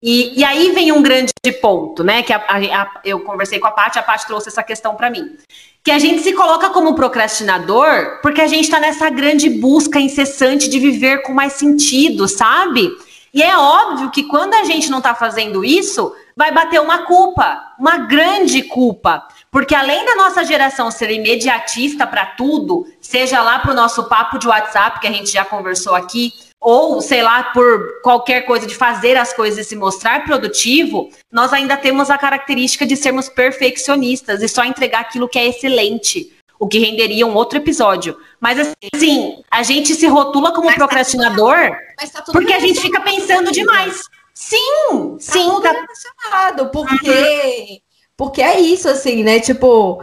[0.02, 2.24] E, e, aí vem um grande ponto, né?
[2.24, 5.36] Que a, a, eu conversei com a Paty, a Paty trouxe essa questão para mim.
[5.84, 10.68] Que a gente se coloca como procrastinador porque a gente está nessa grande busca incessante
[10.68, 12.90] de viver com mais sentido, sabe?
[13.32, 17.72] E é óbvio que quando a gente não está fazendo isso, vai bater uma culpa,
[17.78, 19.24] uma grande culpa.
[19.52, 24.38] Porque além da nossa geração ser imediatista para tudo, seja lá para o nosso papo
[24.38, 28.74] de WhatsApp, que a gente já conversou aqui, ou sei lá, por qualquer coisa de
[28.74, 34.42] fazer as coisas e se mostrar produtivo, nós ainda temos a característica de sermos perfeccionistas
[34.42, 38.16] e só entregar aquilo que é excelente, o que renderia um outro episódio.
[38.40, 41.72] Mas assim, a gente se rotula como mas tá procrastinador
[42.10, 44.00] tá tudo, porque a gente fica pensando demais.
[44.32, 47.91] Sim, tá sim, tudo tá relacionado, porque uhum.
[48.22, 49.40] Porque é isso assim, né?
[49.40, 50.00] Tipo,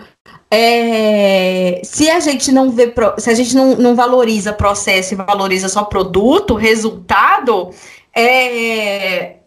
[0.52, 5.70] é, se a gente não vê, se a gente não, não valoriza processo e valoriza
[5.70, 7.70] só produto, resultado,
[8.14, 9.38] é,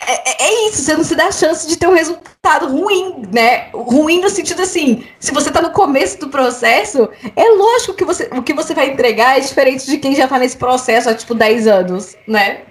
[0.00, 3.68] é, é, isso, você não se dá chance de ter um resultado ruim, né?
[3.74, 7.06] Ruim no sentido assim, se você está no começo do processo,
[7.36, 10.38] é lógico que você, o que você vai entregar é diferente de quem já está
[10.38, 12.62] nesse processo há, tipo, 10 anos, né?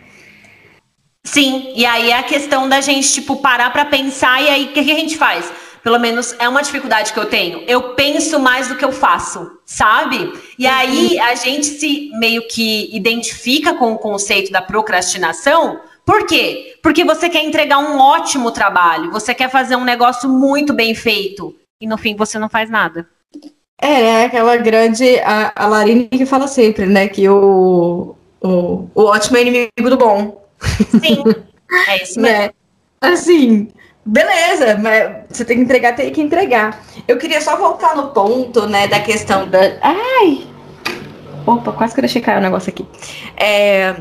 [1.24, 4.68] Sim, e aí é a questão da gente, tipo, parar para pensar e aí o
[4.70, 5.52] que, que a gente faz?
[5.84, 7.64] Pelo menos é uma dificuldade que eu tenho.
[7.68, 10.34] Eu penso mais do que eu faço, sabe?
[10.58, 10.74] E uhum.
[10.74, 15.80] aí a gente se meio que identifica com o conceito da procrastinação.
[16.06, 16.78] Por quê?
[16.82, 21.56] Porque você quer entregar um ótimo trabalho, você quer fazer um negócio muito bem feito
[21.82, 23.08] e no fim você não faz nada.
[23.82, 25.20] É, é aquela grande.
[25.20, 27.08] A, a Larine que fala sempre, né?
[27.08, 30.39] Que o, o, o ótimo é inimigo do bom.
[30.62, 31.24] Sim,
[31.88, 32.38] é isso mesmo.
[32.38, 32.52] né?
[33.02, 33.70] Assim,
[34.06, 36.84] Beleza, mas você tem que entregar, tem que entregar.
[37.08, 39.60] Eu queria só voltar no ponto, né, da questão da.
[39.82, 40.48] Ai!
[41.46, 42.88] Opa, quase que eu deixei cair o um negócio aqui.
[43.38, 43.96] É,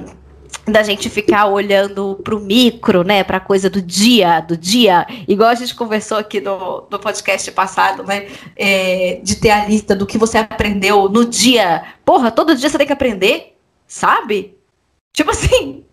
[0.67, 5.55] da gente ficar olhando pro micro, né, pra coisa do dia, do dia, igual a
[5.55, 10.17] gente conversou aqui no, no podcast passado, né, é, de ter a lista do que
[10.17, 11.85] você aprendeu no dia.
[12.05, 14.57] Porra, todo dia você tem que aprender, sabe?
[15.13, 15.85] Tipo assim,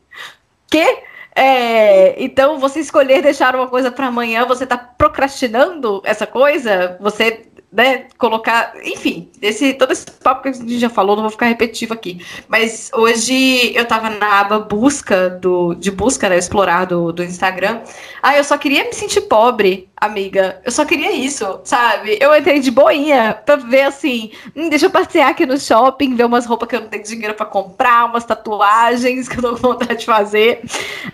[0.76, 1.04] que?
[1.38, 6.98] É, então, você escolher deixar uma coisa para amanhã, você está procrastinando essa coisa?
[7.00, 7.46] Você
[7.76, 11.48] né, colocar, enfim, esse, todo esse papo que a gente já falou, não vou ficar
[11.48, 12.26] repetitivo aqui.
[12.48, 17.82] Mas hoje eu tava na aba busca do, de busca, né, explorar do, do Instagram.
[18.24, 20.62] Ah, eu só queria me sentir pobre, amiga.
[20.64, 22.18] Eu só queria isso, sabe?
[22.22, 26.26] Eu entrei de boinha pra ver assim, hum, deixa eu passear aqui no shopping, ver
[26.26, 29.74] umas roupas que eu não tenho dinheiro para comprar, umas tatuagens que eu tô com
[29.74, 30.62] vontade de fazer.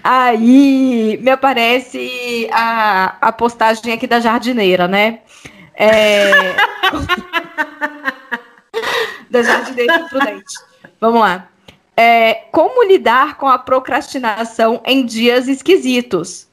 [0.04, 5.22] Aí me aparece a, a postagem aqui da jardineira, né?
[5.82, 6.56] É...
[9.30, 10.54] da jardineira imprudente.
[11.00, 11.48] Vamos lá.
[11.98, 16.48] É, como lidar com a procrastinação em dias esquisitos?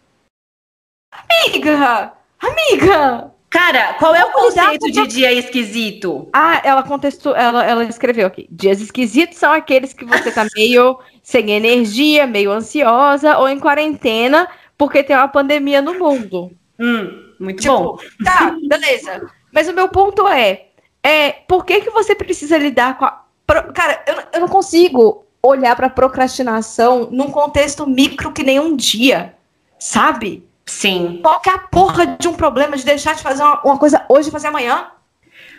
[1.13, 2.13] Amiga!
[2.41, 3.33] Amiga!
[3.51, 6.29] Cara, qual é o conceito de dia esquisito?
[6.33, 8.47] Ah, ela contestou, ela, ela escreveu aqui.
[8.51, 14.47] Dias esquisitos são aqueles que você tá meio sem energia, meio ansiosa ou em quarentena
[14.79, 16.53] porque tem uma pandemia no mundo.
[16.79, 17.28] Hum.
[17.39, 17.99] Muito tipo, bom.
[18.25, 19.31] Tá, beleza.
[19.53, 20.67] Mas o meu ponto é,
[21.03, 23.25] é por que, que você precisa lidar com a.
[23.75, 29.35] Cara, eu, eu não consigo olhar para procrastinação num contexto micro que nem um dia,
[29.79, 30.47] sabe?
[30.67, 31.21] Sim.
[31.23, 34.05] Qual que é a porra de um problema de deixar de fazer uma, uma coisa
[34.09, 34.89] hoje e fazer amanhã?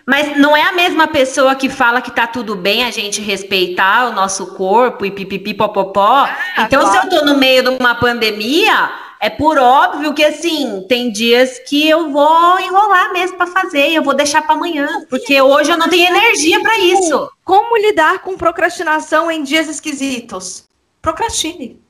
[0.06, 4.08] Mas não é a mesma pessoa que fala que tá tudo bem a gente respeitar
[4.08, 6.26] o nosso corpo e pipipi popopó.
[6.26, 7.10] Ah, então, claro.
[7.10, 8.92] se eu tô no meio de uma pandemia,
[9.22, 14.02] é por óbvio que assim, tem dias que eu vou enrolar mesmo para fazer, eu
[14.02, 17.30] vou deixar para amanhã, porque hoje eu não tenho energia para isso.
[17.44, 20.64] Como lidar com procrastinação em dias esquisitos?
[21.02, 21.82] Procrastine.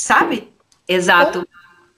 [0.00, 0.52] Sabe?
[0.88, 1.46] Exato.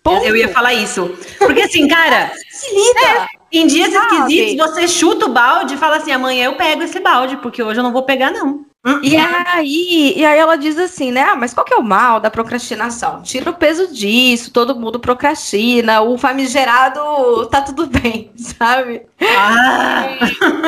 [0.03, 0.25] Ponto.
[0.25, 1.17] Eu ia falar isso.
[1.39, 3.01] Porque assim, cara, se lida.
[3.01, 4.15] É, em dias Sabe?
[4.15, 7.79] esquisitos, você chuta o balde e fala assim: amanhã eu pego esse balde, porque hoje
[7.79, 8.65] eu não vou pegar, não.
[9.03, 11.23] E aí, e aí ela diz assim, né?
[11.23, 13.23] Ah, mas qual que é o mal da procrastinação?
[13.23, 19.03] Tira o peso disso, todo mundo procrastina, o famigerado tá tudo bem, sabe?
[19.21, 20.17] Ah.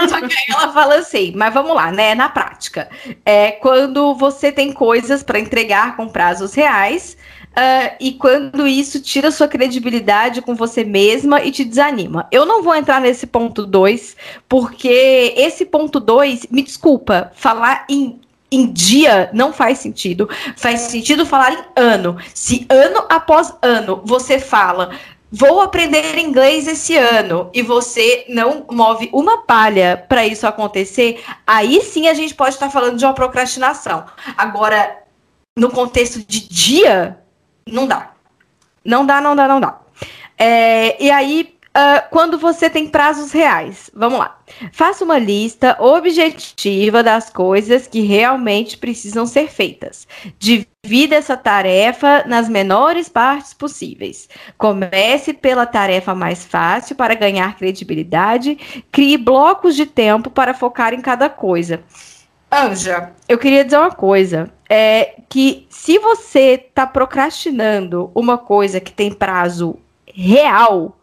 [0.08, 2.14] Só que aí ela fala assim, mas vamos lá, né?
[2.16, 2.90] Na prática,
[3.24, 7.16] é quando você tem coisas para entregar com prazos reais,
[7.50, 12.26] Uh, e quando isso tira sua credibilidade com você mesma e te desanima.
[12.30, 14.16] Eu não vou entrar nesse ponto 2,
[14.48, 18.20] porque esse ponto 2, me desculpa, falar em
[18.52, 20.28] em dia não faz sentido.
[20.56, 22.16] Faz sentido falar em ano.
[22.34, 24.90] Se ano após ano você fala,
[25.30, 31.80] vou aprender inglês esse ano, e você não move uma palha para isso acontecer, aí
[31.80, 34.04] sim a gente pode estar falando de uma procrastinação.
[34.36, 34.98] Agora,
[35.56, 37.19] no contexto de dia,
[37.70, 38.12] não dá.
[38.84, 39.80] Não dá, não dá, não dá.
[40.38, 43.88] É, e aí, Uh, quando você tem prazos reais.
[43.94, 44.36] Vamos lá.
[44.72, 50.08] Faça uma lista objetiva das coisas que realmente precisam ser feitas.
[50.36, 54.28] Divida essa tarefa nas menores partes possíveis.
[54.58, 58.58] Comece pela tarefa mais fácil para ganhar credibilidade.
[58.90, 61.84] Crie blocos de tempo para focar em cada coisa.
[62.50, 64.50] Anja, eu queria dizer uma coisa.
[64.68, 70.98] É que se você está procrastinando uma coisa que tem prazo real,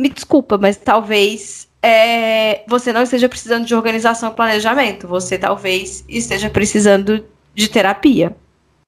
[0.00, 5.08] me desculpa, mas talvez é, você não esteja precisando de organização e planejamento.
[5.08, 7.24] Você talvez esteja precisando
[7.54, 8.36] de terapia,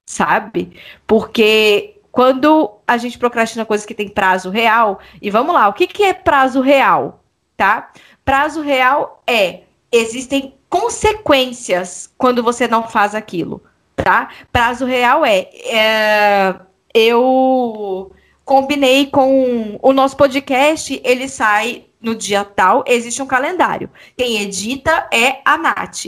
[0.07, 0.77] sabe?
[1.07, 5.87] Porque quando a gente procrastina coisas que tem prazo real, e vamos lá, o que,
[5.87, 7.23] que é prazo real?
[7.57, 7.91] Tá?
[8.23, 13.63] Prazo real é existem consequências quando você não faz aquilo,
[13.95, 14.29] tá?
[14.51, 16.55] Prazo real é, é
[16.93, 18.11] eu
[18.45, 23.89] combinei com o nosso podcast, ele sai no dia tal, existe um calendário.
[24.17, 26.07] Quem edita é a Nath.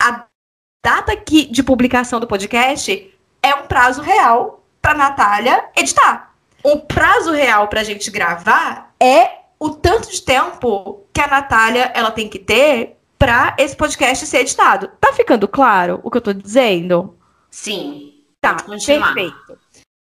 [0.00, 0.26] A
[0.84, 6.34] data que, de publicação do podcast é um prazo real para Natália editar.
[6.62, 11.90] O prazo real para a gente gravar é o tanto de tempo que a Natália
[11.94, 14.90] ela tem que ter para esse podcast ser editado.
[15.00, 17.16] Tá ficando claro o que eu tô dizendo?
[17.50, 18.14] Sim.
[18.40, 19.58] Tá, perfeito.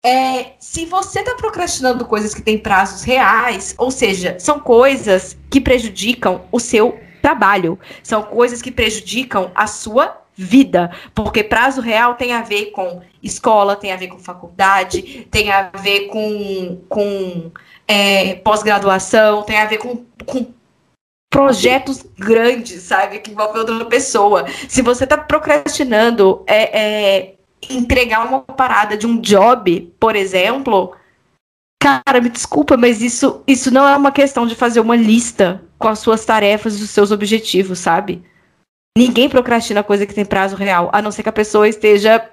[0.06, 5.62] É, se você está procrastinando coisas que têm prazos reais, ou seja, são coisas que
[5.62, 12.34] prejudicam o seu trabalho, são coisas que prejudicam a sua vida, porque prazo real tem
[12.34, 17.52] a ver com escola, tem a ver com faculdade, tem a ver com, com
[17.88, 20.52] é, pós-graduação, tem a ver com, com
[21.34, 24.46] projetos grandes, sabe, que envolvem outra pessoa.
[24.70, 27.36] Se você está procrastinando é, é
[27.72, 30.96] entregar uma parada de um job, por exemplo,
[31.82, 35.88] cara, me desculpa, mas isso, isso não é uma questão de fazer uma lista com
[35.88, 38.24] as suas tarefas e os seus objetivos, sabe?
[38.96, 42.30] Ninguém procrastina coisa que tem prazo real, a não ser que a pessoa esteja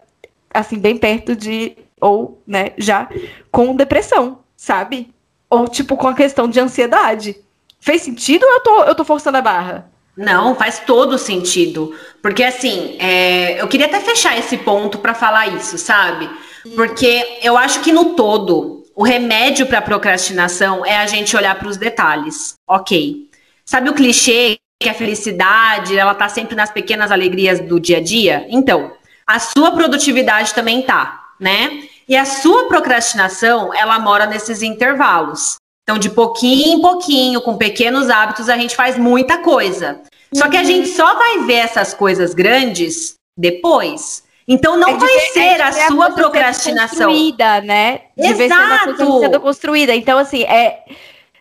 [0.52, 3.08] assim bem perto de ou, né, já
[3.50, 5.10] com depressão, sabe?
[5.48, 7.36] Ou tipo com a questão de ansiedade.
[7.80, 9.90] Fez sentido ou eu tô, eu tô forçando a barra?
[10.16, 11.94] Não, faz todo sentido.
[12.20, 16.28] Porque assim, é, eu queria até fechar esse ponto para falar isso, sabe?
[16.74, 21.68] Porque eu acho que no todo, o remédio para procrastinação é a gente olhar para
[21.68, 22.54] os detalhes.
[22.68, 23.30] Ok.
[23.64, 28.02] Sabe o clichê que a felicidade, ela tá sempre nas pequenas alegrias do dia a
[28.02, 28.46] dia?
[28.50, 28.92] Então,
[29.26, 31.84] a sua produtividade também tá, né?
[32.08, 35.56] E a sua procrastinação, ela mora nesses intervalos.
[35.90, 40.00] Então, de pouquinho em pouquinho, com pequenos hábitos, a gente faz muita coisa.
[40.32, 44.22] Só que a gente só vai ver essas coisas grandes depois.
[44.46, 47.08] Então não é vai ver, ser é a sua procrastinação.
[47.08, 48.02] Construída, né?
[48.16, 48.96] De Exato.
[48.96, 49.92] ver sendo construída.
[49.92, 50.78] Então, assim, é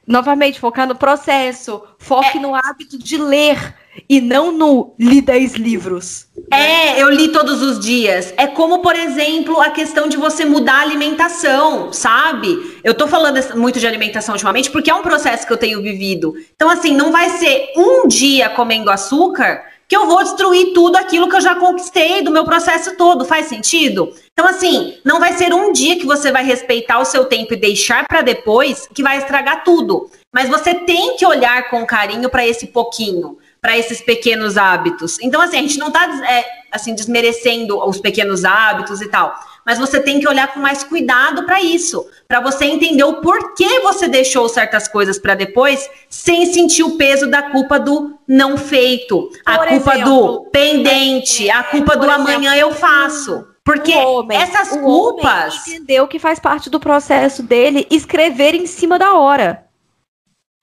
[0.10, 2.41] novamente focar no processo, foque é.
[2.41, 3.76] no hábito de ler
[4.10, 6.26] e não no li 10 livros.
[6.51, 8.34] É, eu li todos os dias.
[8.36, 12.80] É como, por exemplo, a questão de você mudar a alimentação, sabe?
[12.84, 16.34] Eu tô falando muito de alimentação ultimamente porque é um processo que eu tenho vivido.
[16.55, 21.28] Então, assim, não vai ser um dia comendo açúcar que eu vou destruir tudo aquilo
[21.28, 23.26] que eu já conquistei do meu processo todo.
[23.26, 24.14] Faz sentido?
[24.32, 27.58] Então, assim, não vai ser um dia que você vai respeitar o seu tempo e
[27.58, 30.08] deixar para depois que vai estragar tudo.
[30.32, 35.18] Mas você tem que olhar com carinho para esse pouquinho para esses pequenos hábitos.
[35.22, 39.38] Então, assim, a gente não está é, assim, desmerecendo os pequenos hábitos e tal,
[39.70, 43.82] mas você tem que olhar com mais cuidado para isso, para você entender o porquê
[43.82, 49.30] você deixou certas coisas para depois, sem sentir o peso da culpa do não feito,
[49.45, 53.47] a por culpa exemplo, do pendente, a culpa do exemplo, amanhã eu faço.
[53.63, 55.67] Porque homem, essas culpas.
[55.67, 59.67] entendeu que faz parte do processo dele escrever em cima da hora.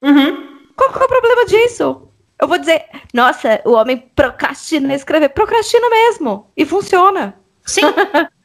[0.03, 0.65] Uhum.
[0.75, 2.09] Qual, qual é o problema disso?
[2.43, 5.29] Eu vou dizer, nossa, o homem procrastina escrever.
[5.29, 6.51] Procrastina mesmo.
[6.57, 7.37] E funciona.
[7.65, 7.83] Sim.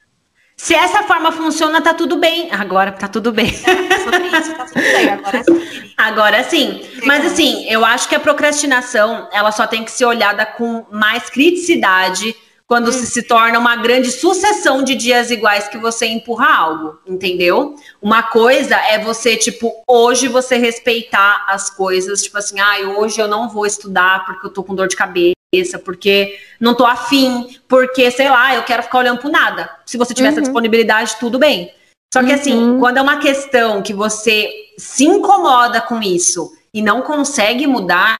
[0.62, 2.51] Se essa forma funciona, tá tudo bem.
[2.51, 3.51] Agora tá tudo bem.
[3.51, 5.09] Sobre isso, tá tudo bem.
[5.09, 5.93] Agora sim.
[5.97, 6.82] Agora sim.
[7.03, 11.32] Mas assim, eu acho que a procrastinação, ela só tem que ser olhada com mais
[11.32, 12.36] criticidade
[12.68, 12.91] quando hum.
[12.91, 17.76] se, se torna uma grande sucessão de dias iguais que você empurra algo, entendeu?
[17.99, 23.28] Uma coisa é você, tipo, hoje você respeitar as coisas, tipo assim, ah, hoje eu
[23.28, 25.41] não vou estudar porque eu tô com dor de cabeça,
[25.84, 29.70] porque não tô afim, porque, sei lá, eu quero ficar olhando pro nada.
[29.86, 30.34] Se você tiver uhum.
[30.34, 31.74] essa disponibilidade, tudo bem.
[32.14, 32.80] Só que assim, uhum.
[32.80, 38.16] quando é uma questão que você se incomoda com isso e não consegue mudar,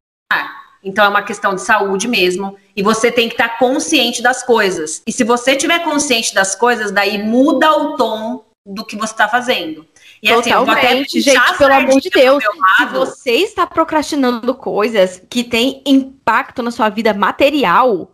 [0.84, 2.58] então é uma questão de saúde mesmo.
[2.76, 5.02] E você tem que estar consciente das coisas.
[5.08, 9.28] E se você tiver consciente das coisas, daí muda o tom do que você está
[9.28, 9.86] fazendo.
[10.22, 12.44] E Totalmente, assim, vou até gente, pelo amor de Deus,
[12.78, 18.12] se você está procrastinando coisas que têm impacto na sua vida material,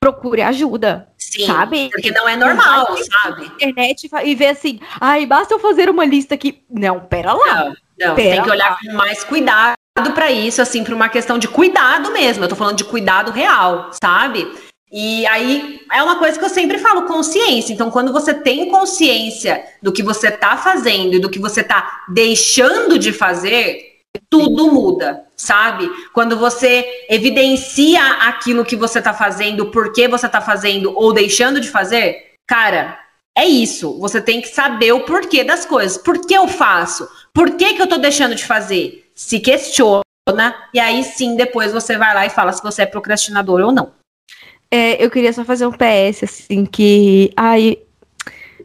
[0.00, 1.08] procure ajuda.
[1.16, 1.88] Sim, sabe?
[1.90, 3.46] Porque não é normal, não sabe?
[3.46, 6.64] internet e ver assim, ai, basta eu fazer uma lista aqui.
[6.68, 7.64] Não, pera lá.
[7.64, 8.78] Não, não pera tem que olhar lá.
[8.84, 9.76] com mais cuidado
[10.14, 12.44] para isso, assim, para uma questão de cuidado mesmo.
[12.44, 14.52] Eu tô falando de cuidado real, sabe?
[14.90, 17.72] E aí é uma coisa que eu sempre falo, consciência.
[17.72, 22.04] Então, quando você tem consciência do que você está fazendo e do que você está
[22.08, 23.96] deixando de fazer,
[24.30, 25.90] tudo muda, sabe?
[26.12, 31.60] Quando você evidencia aquilo que você está fazendo, por que você está fazendo ou deixando
[31.60, 32.98] de fazer, cara,
[33.36, 33.98] é isso.
[33.98, 35.98] Você tem que saber o porquê das coisas.
[35.98, 37.08] Por que eu faço?
[37.34, 39.10] Por que, que eu estou deixando de fazer?
[39.14, 40.02] Se questiona
[40.72, 43.92] e aí sim depois você vai lá e fala se você é procrastinador ou não.
[44.70, 47.32] É, eu queria só fazer um PS, assim, que.
[47.36, 47.78] Ai,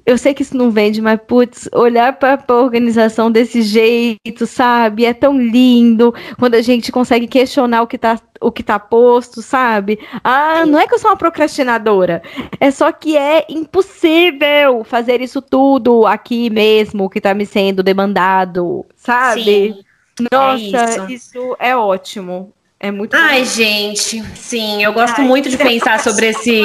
[0.05, 5.05] eu sei que isso não vende, mas, putz, olhar para a organização desse jeito, sabe?
[5.05, 9.41] É tão lindo quando a gente consegue questionar o que tá, o que tá posto,
[9.41, 9.99] sabe?
[10.23, 12.21] Ah, não é que eu sou uma procrastinadora,
[12.59, 18.85] é só que é impossível fazer isso tudo aqui mesmo, que tá me sendo demandado,
[18.95, 19.43] sabe?
[19.43, 19.83] Sim.
[20.31, 21.37] Nossa, é isso.
[21.37, 22.51] isso é ótimo.
[22.83, 23.45] É muito Ai, bom.
[23.45, 26.51] gente, sim, eu gosto Ai, muito de pensar sobre esse.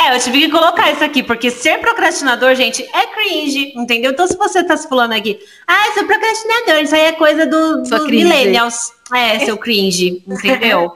[0.00, 4.10] é, eu tive que colocar isso aqui, porque ser procrastinador, gente, é cringe, entendeu?
[4.10, 5.38] Então, se você tá se falando aqui,
[5.68, 8.92] ah, sou procrastinador, isso aí é coisa do, do millennials.
[9.14, 10.90] É, seu cringe, entendeu?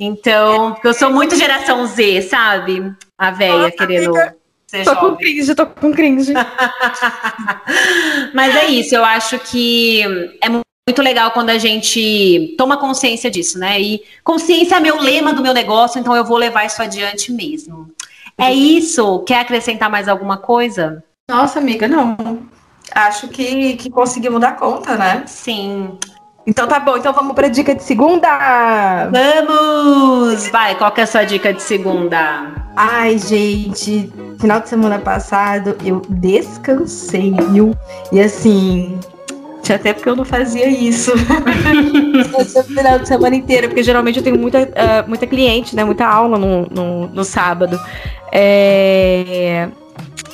[0.00, 2.92] Então, eu sou muito geração Z, sabe?
[3.16, 4.12] A véia querendo.
[4.66, 5.10] Ser tô jovem.
[5.10, 6.32] com cringe, tô com cringe.
[8.34, 10.02] Mas é isso, eu acho que
[10.42, 13.80] é muito muito legal quando a gente toma consciência disso, né?
[13.80, 17.90] E consciência é meu lema do meu negócio, então eu vou levar isso adiante mesmo.
[18.38, 19.18] É isso?
[19.20, 21.02] Quer acrescentar mais alguma coisa?
[21.28, 22.16] Nossa, amiga, não.
[22.94, 25.24] Acho que, que conseguimos dar conta, né?
[25.26, 25.98] Sim.
[26.46, 29.08] Então tá bom, então vamos para dica de segunda.
[29.10, 30.46] Vamos!
[30.50, 32.54] Vai, qual que é a sua dica de segunda?
[32.76, 37.74] Ai, gente, final de semana passado eu descansei, viu?
[38.12, 39.00] E assim,
[39.72, 41.12] até porque eu não fazia isso.
[42.56, 45.84] no final de semana inteira, porque geralmente eu tenho muita, uh, muita cliente, né?
[45.84, 47.78] Muita aula no, no, no sábado.
[48.32, 49.68] É...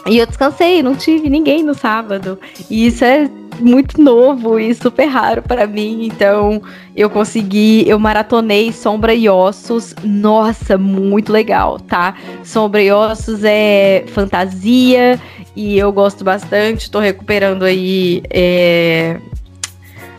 [0.07, 2.39] E eu descansei, não tive ninguém no sábado.
[2.68, 3.30] E isso é
[3.61, 6.07] muito novo e super raro para mim.
[6.07, 6.61] Então,
[6.97, 9.95] eu consegui, eu maratonei Sombra e Ossos.
[10.03, 12.14] Nossa, muito legal, tá?
[12.43, 15.20] Sombra e Ossos é fantasia
[15.55, 16.91] e eu gosto bastante.
[16.91, 18.23] Tô recuperando aí.
[18.31, 19.19] É...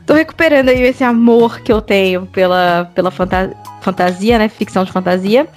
[0.05, 4.47] Tô recuperando aí esse amor que eu tenho pela, pela fantasia fantasia, né?
[4.47, 5.47] Ficção de fantasia.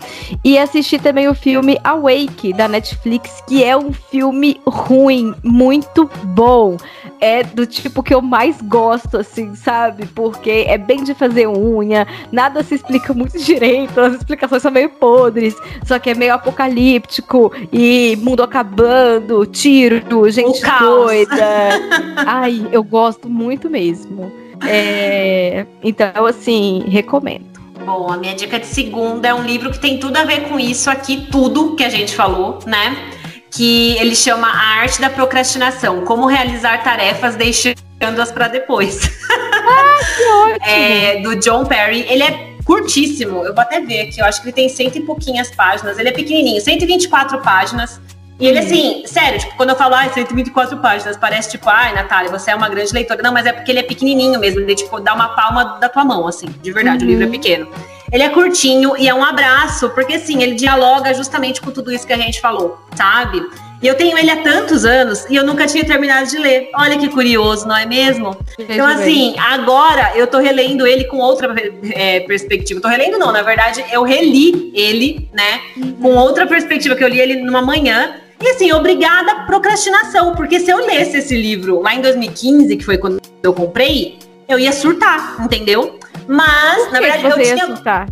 [0.44, 6.76] E assisti também o filme Awake, da Netflix, que é um filme ruim, muito bom.
[7.20, 10.06] É do tipo que eu mais gosto, assim, sabe?
[10.06, 14.90] Porque é bem de fazer unha, nada se explica muito direito, as explicações são meio
[14.90, 15.54] podres,
[15.84, 21.70] só que é meio apocalíptico e mundo acabando, tiro, gente doida.
[22.26, 24.30] Ai, eu gosto muito mesmo.
[24.64, 27.55] É, então, assim, recomendo.
[27.86, 30.58] Bom, a minha dica de segunda é um livro que tem tudo a ver com
[30.58, 33.12] isso aqui, tudo que a gente falou, né?
[33.48, 39.08] Que ele chama A Arte da Procrastinação: Como Realizar Tarefas Deixando-as para Depois.
[39.30, 40.66] Ah, que ótimo!
[40.68, 42.04] é, do John Perry.
[42.08, 45.02] Ele é curtíssimo, eu vou até ver aqui, eu acho que ele tem cento e
[45.02, 48.00] pouquinhas páginas, ele é pequenininho, 124 páginas.
[48.38, 52.30] E ele, assim, sério, tipo, quando eu falo, ah, 124 páginas, parece tipo, ai, Natália,
[52.30, 53.22] você é uma grande leitora.
[53.22, 56.04] Não, mas é porque ele é pequenininho mesmo, ele, tipo, dá uma palma da tua
[56.04, 57.04] mão, assim, de verdade, uhum.
[57.04, 57.32] o livro é uhum.
[57.32, 57.68] pequeno.
[58.12, 62.06] Ele é curtinho e é um abraço, porque, assim, ele dialoga justamente com tudo isso
[62.06, 63.42] que a gente falou, sabe?
[63.82, 66.70] E eu tenho ele há tantos anos e eu nunca tinha terminado de ler.
[66.74, 68.36] Olha que curioso, não é mesmo?
[68.58, 71.54] Então, assim, agora eu tô relendo ele com outra
[71.94, 72.80] é, perspectiva.
[72.80, 75.60] Tô relendo, não, na verdade, eu reli ele, né?
[76.00, 80.70] Com outra perspectiva, que eu li ele numa manhã e assim, obrigada procrastinação, porque se
[80.70, 84.18] eu lesse esse livro lá em 2015, que foi quando eu comprei,
[84.48, 85.98] eu ia surtar, entendeu?
[86.28, 87.66] Mas, na verdade, eu tinha.
[87.66, 88.08] Surtar?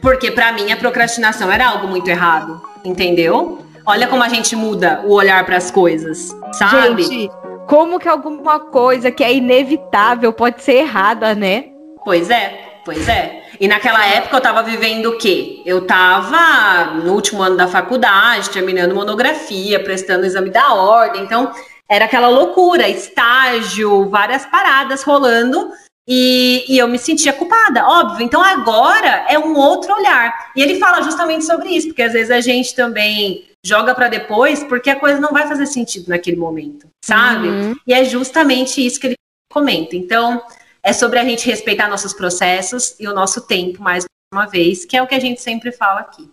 [0.00, 3.58] Porque para mim a procrastinação era algo muito errado, entendeu?
[3.84, 7.02] Olha como a gente muda o olhar para as coisas, sabe?
[7.02, 7.30] Gente,
[7.66, 11.66] como que alguma coisa que é inevitável pode ser errada, né?
[12.04, 13.42] Pois é, pois é.
[13.60, 15.62] E naquela época eu estava vivendo o quê?
[15.64, 21.22] Eu estava no último ano da faculdade, terminando monografia, prestando o exame da ordem.
[21.22, 21.52] Então,
[21.88, 25.70] era aquela loucura, estágio, várias paradas rolando.
[26.08, 28.24] E, e, eu me sentia culpada, óbvio.
[28.24, 30.52] Então agora é um outro olhar.
[30.54, 34.62] E ele fala justamente sobre isso, porque às vezes a gente também joga para depois,
[34.62, 37.48] porque a coisa não vai fazer sentido naquele momento, sabe?
[37.48, 37.74] Uhum.
[37.84, 39.16] E é justamente isso que ele
[39.52, 39.96] comenta.
[39.96, 40.40] Então,
[40.86, 44.96] é sobre a gente respeitar nossos processos e o nosso tempo, mais uma vez, que
[44.96, 46.30] é o que a gente sempre fala aqui.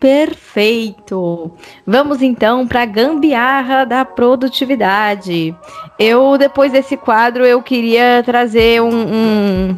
[0.00, 1.56] Perfeito!
[1.86, 5.56] Vamos então para a gambiarra da produtividade.
[5.96, 9.76] Eu, depois desse quadro, eu queria trazer um, um...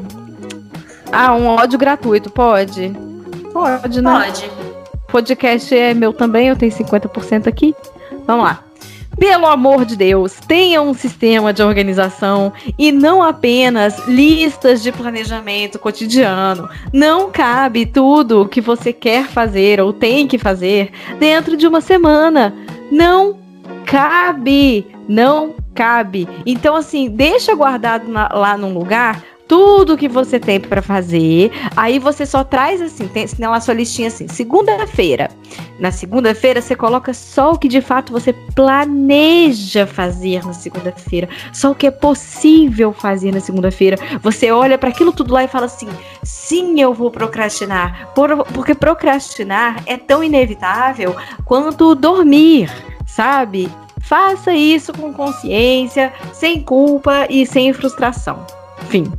[1.12, 2.90] Ah, um ódio gratuito, pode?
[3.52, 4.10] Pode, né?
[4.10, 4.50] Pode.
[5.08, 7.76] Podcast é meu também, eu tenho 50% aqui.
[8.26, 8.64] Vamos lá.
[9.18, 15.78] Pelo amor de Deus, tenha um sistema de organização e não apenas listas de planejamento
[15.78, 16.68] cotidiano.
[16.92, 22.54] Não cabe tudo que você quer fazer ou tem que fazer dentro de uma semana.
[22.92, 23.36] Não
[23.84, 26.28] cabe, não cabe.
[26.46, 31.50] Então, assim, deixa guardado na, lá num lugar tudo que você tem para fazer.
[31.74, 35.30] Aí você só traz assim, tem na sua listinha assim, segunda-feira.
[35.80, 41.70] Na segunda-feira você coloca só o que de fato você planeja fazer na segunda-feira, só
[41.70, 43.96] o que é possível fazer na segunda-feira.
[44.22, 45.88] Você olha para aquilo tudo lá e fala assim:
[46.22, 52.70] "Sim, eu vou procrastinar", por, porque procrastinar é tão inevitável quanto dormir,
[53.06, 53.70] sabe?
[54.02, 58.46] Faça isso com consciência, sem culpa e sem frustração.
[58.88, 59.10] Fim.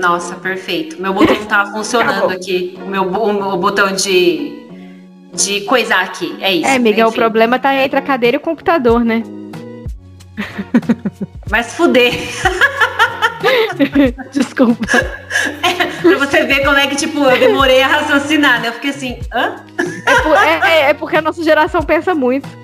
[0.00, 1.00] Nossa, perfeito.
[1.00, 2.78] Meu botão tá funcionando aqui.
[2.82, 4.66] O meu, o meu botão de,
[5.34, 6.36] de coisar aqui.
[6.40, 6.66] É isso.
[6.66, 9.22] É, Miguel, o problema tá entre a cadeira e o computador, né?
[11.62, 12.12] Se fuder.
[14.32, 14.80] Desculpa.
[15.62, 18.68] É, pra você ver como é que, tipo, eu demorei a raciocinar, né?
[18.68, 19.56] Eu fiquei assim, hã?
[20.06, 22.48] É, por, é, é, é porque a nossa geração pensa muito.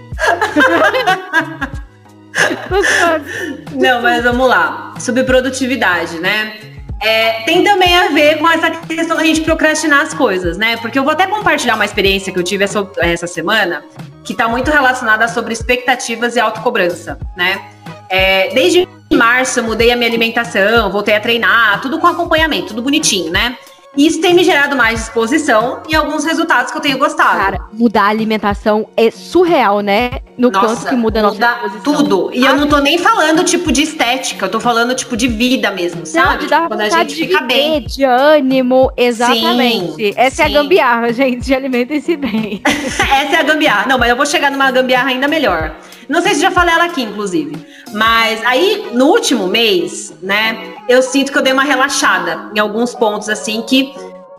[3.72, 4.95] Não, mas vamos lá.
[4.99, 6.76] Subprodutividade, né?
[7.07, 10.76] É, tem também a ver com essa questão da gente procrastinar as coisas, né?
[10.78, 13.84] Porque eu vou até compartilhar uma experiência que eu tive essa, essa semana,
[14.24, 17.62] que está muito relacionada sobre expectativas e autocobrança, né?
[18.09, 22.82] É, desde março eu mudei a minha alimentação, voltei a treinar, tudo com acompanhamento, tudo
[22.82, 23.57] bonitinho, né?
[23.97, 27.38] Isso tem me gerado mais disposição e alguns resultados que eu tenho gostado.
[27.38, 30.20] Cara, mudar a alimentação é surreal, né?
[30.36, 31.80] No nossa, quanto que muda a nossa disposição.
[31.82, 32.30] tudo.
[32.32, 35.28] E ah, eu não tô nem falando, tipo, de estética, eu tô falando, tipo, de
[35.28, 36.28] vida mesmo, sabe?
[36.28, 37.82] Não, de dar Quando a gente fica bem.
[37.82, 39.94] De ânimo, exatamente.
[39.94, 40.42] Sim, Essa sim.
[40.42, 42.61] é a gambiarra, gente, alimentem-se bem.
[42.66, 43.86] Essa é a gambiarra.
[43.88, 45.74] Não, mas eu vou chegar numa gambiarra ainda melhor.
[46.09, 47.57] Não sei se já falei ela aqui, inclusive.
[47.92, 52.95] Mas aí, no último mês, né, eu sinto que eu dei uma relaxada em alguns
[52.95, 53.95] pontos, assim, que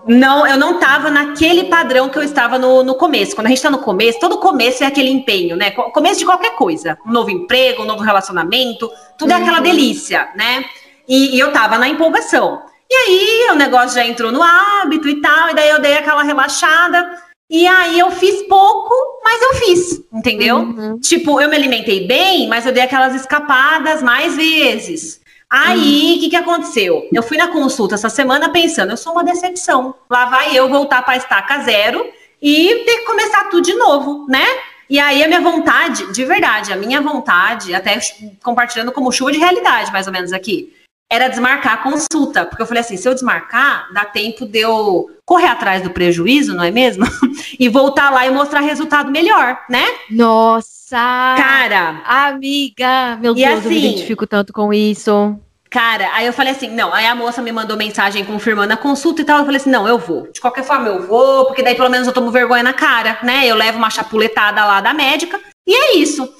[0.07, 3.35] não, eu não tava naquele padrão que eu estava no, no começo.
[3.35, 5.71] Quando a gente tá no começo, todo começo é aquele empenho, né?
[5.71, 6.97] Começo de qualquer coisa.
[7.05, 9.37] Um novo emprego, um novo relacionamento, tudo uhum.
[9.37, 10.63] é aquela delícia, né?
[11.07, 12.61] E, e eu tava na empolgação.
[12.89, 16.23] E aí o negócio já entrou no hábito e tal, e daí eu dei aquela
[16.23, 17.05] relaxada.
[17.49, 18.93] E aí eu fiz pouco,
[19.23, 20.57] mas eu fiz, entendeu?
[20.57, 20.99] Uhum.
[20.99, 25.19] Tipo, eu me alimentei bem, mas eu dei aquelas escapadas mais vezes.
[25.49, 27.07] Aí, o que, que aconteceu?
[27.11, 29.95] Eu fui na consulta essa semana pensando, eu sou uma decepção.
[30.09, 32.05] Lá vai eu voltar para estaca zero
[32.41, 34.45] e ter que começar tudo de novo, né?
[34.89, 37.97] E aí a minha vontade, de verdade, a minha vontade, até
[38.43, 40.73] compartilhando como chuva de realidade, mais ou menos aqui,
[41.09, 42.45] era desmarcar a consulta.
[42.45, 46.55] Porque eu falei assim, se eu desmarcar, dá tempo de eu correr atrás do prejuízo,
[46.55, 47.05] não é mesmo?
[47.59, 49.85] e voltar lá e mostrar resultado melhor, né?
[50.09, 50.97] Nossa!
[51.37, 52.01] Cara!
[52.05, 53.17] Amiga!
[53.21, 55.37] Meu Deus, assim, eu me assim, identifico tanto com isso.
[55.69, 59.21] Cara, aí eu falei assim, não, aí a moça me mandou mensagem confirmando a consulta
[59.21, 60.31] e tal, eu falei assim, não, eu vou.
[60.31, 63.45] De qualquer forma, eu vou, porque daí pelo menos eu tomo vergonha na cara, né?
[63.45, 66.33] Eu levo uma chapuletada lá da médica, e é isso.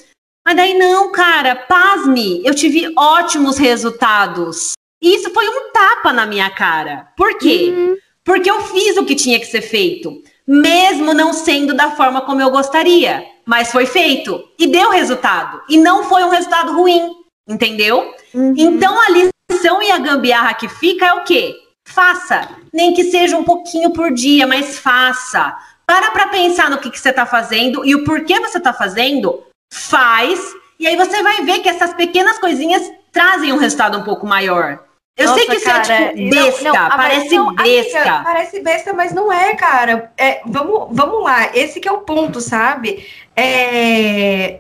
[0.48, 4.72] Mas daí, não, cara, pasme, eu tive ótimos resultados.
[5.02, 7.10] E isso foi um tapa na minha cara.
[7.18, 7.74] Por quê?
[7.76, 7.98] Uhum.
[8.24, 12.42] Porque eu fiz o que tinha que ser feito, mesmo não sendo da forma como
[12.42, 13.26] eu gostaria.
[13.46, 15.62] Mas foi feito e deu resultado.
[15.68, 17.12] E não foi um resultado ruim,
[17.46, 18.16] entendeu?
[18.34, 18.54] Uhum.
[18.58, 21.58] Então a lição e a gambiarra que fica é o quê?
[21.86, 22.48] Faça.
[22.72, 25.58] Nem que seja um pouquinho por dia, mas faça.
[25.86, 29.44] Para para pensar no que, que você está fazendo e o porquê você está fazendo
[29.72, 30.40] faz,
[30.80, 34.80] e aí você vai ver que essas pequenas coisinhas trazem um resultado um pouco maior.
[35.18, 38.00] Eu Nossa, sei que isso é, cara, é tipo besta, não, não, parece não, besta.
[38.00, 40.12] Amiga, parece besta, mas não é, cara.
[40.16, 43.08] É, vamos, vamos lá, esse que é o ponto, sabe?
[43.36, 44.60] É,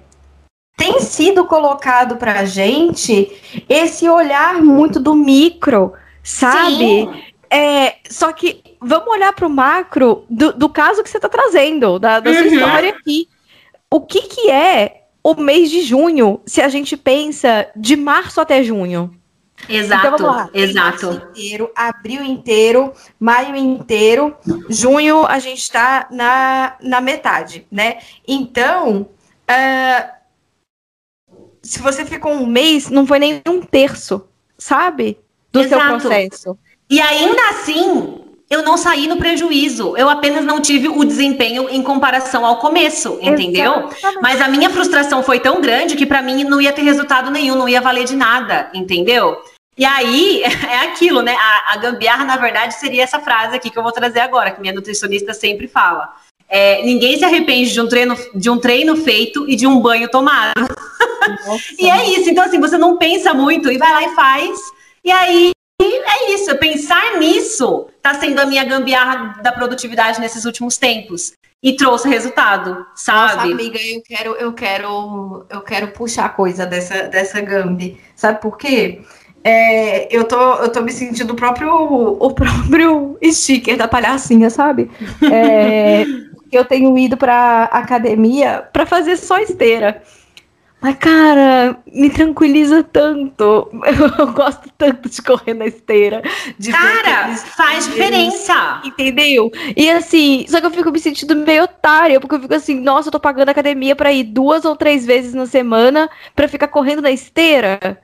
[0.75, 3.31] tem sido colocado pra gente
[3.69, 5.93] esse olhar muito do micro,
[6.23, 7.07] sabe?
[7.51, 12.19] É, só que vamos olhar pro macro do, do caso que você tá trazendo, da,
[12.19, 12.35] da uhum.
[12.35, 13.29] sua história aqui
[13.93, 18.63] o que, que é o mês de junho se a gente pensa de março até
[18.63, 19.13] junho?
[19.67, 20.49] Exato, então, vamos lá.
[20.53, 21.11] exato.
[21.31, 24.37] Inteiro, abril inteiro, maio inteiro,
[24.69, 27.97] junho a gente está na, na metade, né?
[28.27, 29.09] Então,
[29.49, 30.11] uh,
[31.63, 34.27] se você ficou um mês, não foi nem um terço,
[34.57, 35.17] sabe?
[35.51, 36.01] Do exato.
[36.01, 36.59] seu processo.
[36.89, 39.95] E ainda assim, eu não saí no prejuízo.
[39.97, 43.89] Eu apenas não tive o desempenho em comparação ao começo, entendeu?
[43.89, 44.21] Exatamente.
[44.21, 47.55] Mas a minha frustração foi tão grande que para mim não ia ter resultado nenhum,
[47.55, 49.37] não ia valer de nada, entendeu?
[49.77, 51.35] E aí é aquilo, né?
[51.35, 54.61] A, a gambiarra, na verdade, seria essa frase aqui que eu vou trazer agora, que
[54.61, 56.13] minha nutricionista sempre fala.
[56.49, 60.09] É, ninguém se arrepende de um, treino, de um treino feito e de um banho
[60.09, 60.53] tomado.
[61.77, 62.29] e é isso.
[62.29, 64.57] Então, assim, você não pensa muito e vai lá e faz.
[65.03, 65.51] E aí
[65.81, 71.33] é isso, pensar nisso está sendo a minha gambiarra da produtividade nesses últimos tempos.
[71.61, 73.49] E trouxe resultado, sabe?
[73.49, 77.99] Nossa, amiga, eu quero, eu quero, eu quero puxar coisa dessa, dessa gambi.
[78.15, 79.01] Sabe por quê?
[79.43, 84.91] É, eu, tô, eu tô me sentindo o próprio, o próprio sticker da palhacinha, sabe?
[85.31, 86.05] É,
[86.51, 90.03] eu tenho ido pra academia para fazer só esteira.
[90.79, 93.69] Mas, cara, me tranquiliza tanto.
[94.19, 96.21] Eu gosto tanto de correr na esteira.
[96.71, 98.81] cara, faz diferença.
[98.85, 99.51] Entendeu?
[99.75, 103.07] E assim, só que eu fico me sentindo meio otária, porque eu fico assim, nossa,
[103.07, 107.01] eu tô pagando academia pra ir duas ou três vezes na semana pra ficar correndo
[107.01, 107.99] na esteira.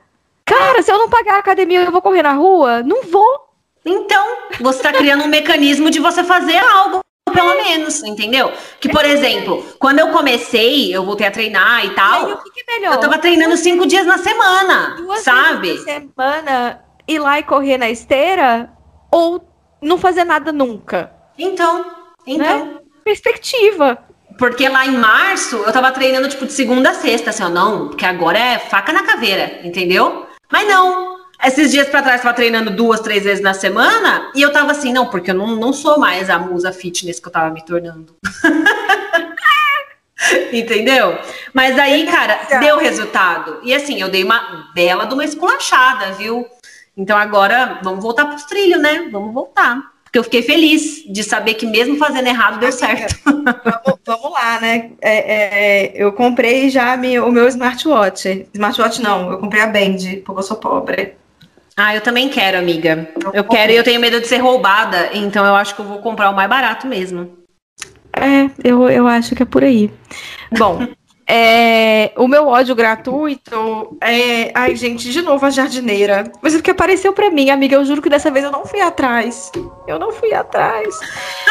[0.46, 2.82] Cara, se eu não pagar a academia, eu vou correr na rua?
[2.84, 3.50] Não vou.
[3.86, 4.26] Então,
[4.60, 8.52] você tá criando um mecanismo de você fazer algo pelo menos, entendeu?
[8.80, 12.44] Que, por exemplo, quando eu comecei, eu voltei a treinar e tal.
[12.68, 12.94] Melhor?
[12.94, 15.70] Eu tava treinando cinco dias na semana, Duas sabe?
[15.70, 18.72] Vezes na semana, ir lá e correr na esteira
[19.12, 19.46] ou
[19.82, 21.12] não fazer nada nunca.
[21.38, 21.86] Então,
[22.26, 22.66] então.
[22.66, 22.78] Né?
[23.04, 23.98] Perspectiva.
[24.38, 27.90] Porque lá em março eu tava treinando tipo de segunda a sexta, assim, ó, não,
[27.90, 30.26] porque agora é faca na caveira, entendeu?
[30.52, 34.52] Mas não, esses dias para trás, tava treinando duas, três vezes na semana, e eu
[34.52, 37.54] tava assim, não, porque eu não, não sou mais a musa fitness que eu tava
[37.54, 38.16] me tornando.
[40.52, 41.18] Entendeu?
[41.54, 43.60] Mas aí, cara, deu resultado.
[43.64, 46.46] E assim, eu dei uma bela de uma esculachada, viu?
[46.96, 49.10] Então agora vamos voltar pros trilhos, né?
[49.12, 49.94] Vamos voltar.
[50.04, 53.20] Porque eu fiquei feliz de saber que mesmo fazendo errado deu certo.
[53.26, 54.92] Vamos, vamos lá, né?
[55.02, 58.48] É, é, eu comprei já o meu smartwatch.
[58.54, 61.16] Smartwatch não, eu comprei a Band, porque eu sou pobre.
[61.76, 63.10] Ah, eu também quero, amiga.
[63.34, 65.98] Eu quero e eu tenho medo de ser roubada, então eu acho que eu vou
[65.98, 67.43] comprar o mais barato mesmo.
[68.16, 69.92] É, eu, eu acho que é por aí.
[70.58, 70.88] Bom,
[71.26, 74.52] É, o meu ódio gratuito é.
[74.54, 76.30] Ai, gente, de novo a jardineira.
[76.42, 77.76] Mas é porque apareceu pra mim, amiga.
[77.76, 79.50] Eu juro que dessa vez eu não fui atrás.
[79.88, 80.94] Eu não fui atrás.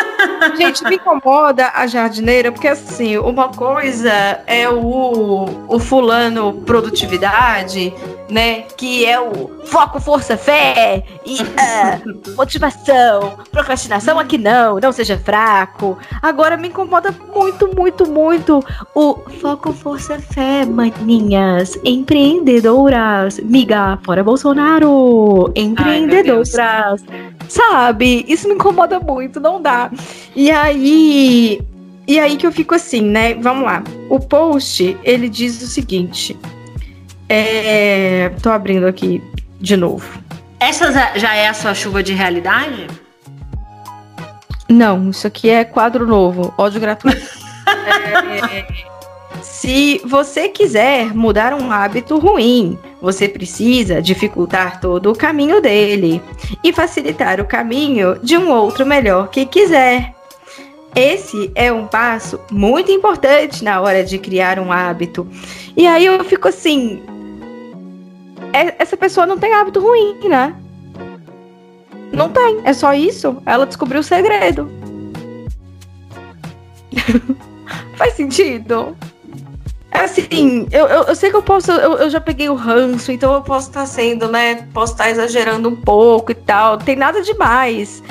[0.57, 4.13] gente, me incomoda a jardineira, porque assim, uma coisa
[4.47, 7.95] é o, o fulano produtividade,
[8.33, 8.63] né?
[8.77, 15.99] Que é o foco, força, fé e uh, motivação, procrastinação aqui não, não seja fraco.
[16.23, 18.65] Agora me incomoda muito, muito, muito
[18.95, 28.25] o foco força fé, maninhas, empreendedoras, miga, fora Bolsonaro, empreendedoras, Ai, sabe?
[28.27, 29.91] Isso me incomoda muito, não dá.
[30.35, 31.61] E aí,
[32.09, 33.35] e aí que eu fico assim, né?
[33.35, 33.85] Vamos lá.
[34.09, 36.37] O post, ele diz o seguinte,
[37.35, 38.33] é...
[38.43, 39.23] tô abrindo aqui
[39.61, 40.23] de novo.
[40.61, 42.87] Essa já é a sua chuva de realidade?
[44.69, 47.21] Não, isso aqui é quadro novo, ódio gratuito.
[48.51, 48.67] é,
[49.43, 56.23] se você quiser mudar um hábito ruim, você precisa dificultar todo o caminho dele
[56.63, 60.15] e facilitar o caminho de um outro melhor que quiser.
[60.95, 65.27] Esse é um passo muito importante na hora de criar um hábito.
[65.77, 67.03] E aí eu fico assim:
[68.79, 70.55] essa pessoa não tem hábito ruim, né?
[72.13, 73.43] Não tem, é só isso.
[73.47, 74.71] Ela descobriu o segredo.
[77.97, 78.97] Faz sentido?
[79.91, 83.33] Assim, eu, eu, eu, sei que eu posso, eu, eu já peguei o ranço, então
[83.35, 84.67] eu posso estar tá sendo, né?
[84.73, 86.79] Posso estar tá exagerando um pouco e tal.
[86.79, 88.03] Tem nada demais.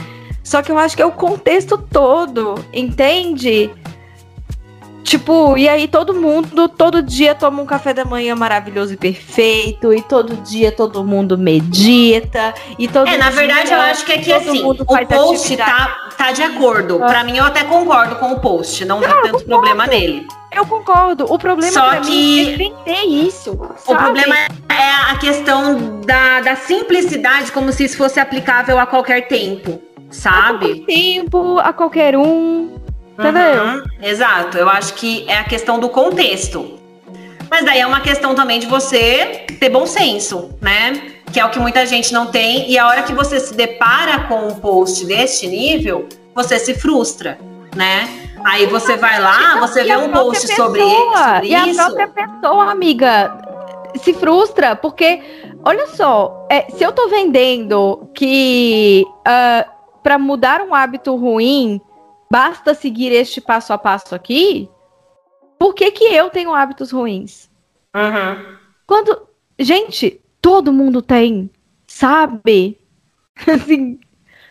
[0.44, 3.72] Só que eu acho que é o contexto todo, entende?
[5.04, 9.94] Tipo, e aí todo mundo, todo dia toma um café da manhã maravilhoso e perfeito,
[9.94, 14.32] e todo dia todo mundo medita, e todo É, na verdade eu acho que aqui
[14.32, 17.04] assim, o post tá, tá de acordo.
[17.04, 17.08] Ah.
[17.08, 20.26] Pra mim eu até concordo com o post, não, não tem tanto problema nele.
[20.52, 21.26] Eu concordo.
[21.32, 23.58] O problema Só que mim é vender isso.
[23.78, 23.94] Sabe?
[23.94, 29.28] O problema é a questão da, da simplicidade, como se isso fosse aplicável a qualquer
[29.28, 30.66] tempo, sabe?
[30.66, 32.81] A qualquer tempo, a qualquer um.
[33.30, 33.64] Entendeu?
[33.64, 34.58] Uhum, exato.
[34.58, 36.80] Eu acho que é a questão do contexto.
[37.50, 41.12] Mas daí é uma questão também de você ter bom senso, né?
[41.32, 44.26] que é o que muita gente não tem, e a hora que você se depara
[44.28, 47.40] com um post deste nível, você se frustra,
[47.76, 48.10] né?
[48.44, 51.80] Aí você vai lá, você vê um post pessoa, sobre, sobre e isso.
[51.80, 53.38] E a própria pessoa, amiga,
[53.96, 55.22] se frustra, porque,
[55.64, 59.66] olha só, é, se eu tô vendendo que uh, ah,
[60.04, 61.80] para mudar um hábito ruim,
[62.32, 64.70] basta seguir este passo a passo aqui,
[65.60, 67.50] por que, que eu tenho hábitos ruins?
[67.94, 68.58] Uhum.
[68.88, 69.28] Quando.
[69.60, 71.52] Gente, todo mundo tem,
[71.86, 72.80] sabe?
[73.46, 74.00] Assim.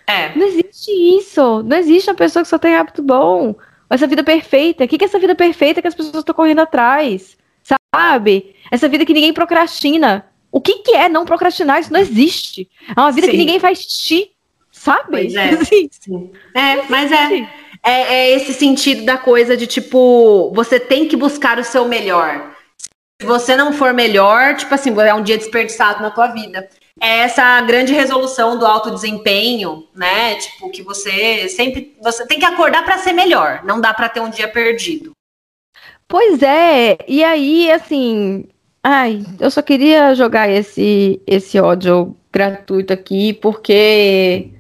[0.07, 0.37] É.
[0.37, 1.63] Não existe isso.
[1.63, 3.57] Não existe uma pessoa que só tem hábito bom.
[3.89, 4.85] Essa vida perfeita.
[4.85, 7.37] O que, que é essa vida perfeita que as pessoas estão correndo atrás?
[7.95, 8.55] Sabe?
[8.71, 10.27] Essa vida que ninguém procrastina.
[10.53, 11.81] O que, que é não procrastinar?
[11.81, 12.69] Isso não existe.
[12.95, 13.33] É uma vida Sim.
[13.33, 14.31] que ninguém faz xixi.
[14.71, 15.11] Sabe?
[15.11, 15.57] Pois é.
[15.91, 16.31] Sim.
[16.55, 17.49] É, mas é,
[17.83, 22.51] é, é esse sentido da coisa de tipo, você tem que buscar o seu melhor
[23.21, 26.67] se você não for melhor, tipo assim, é um dia desperdiçado na tua vida.
[26.99, 30.37] É essa grande resolução do alto desempenho, né?
[30.37, 34.21] Tipo, que você sempre você tem que acordar para ser melhor, não dá para ter
[34.21, 35.13] um dia perdido.
[36.09, 38.49] Pois é, e aí assim,
[38.83, 44.51] ai, eu só queria jogar esse esse ódio gratuito aqui porque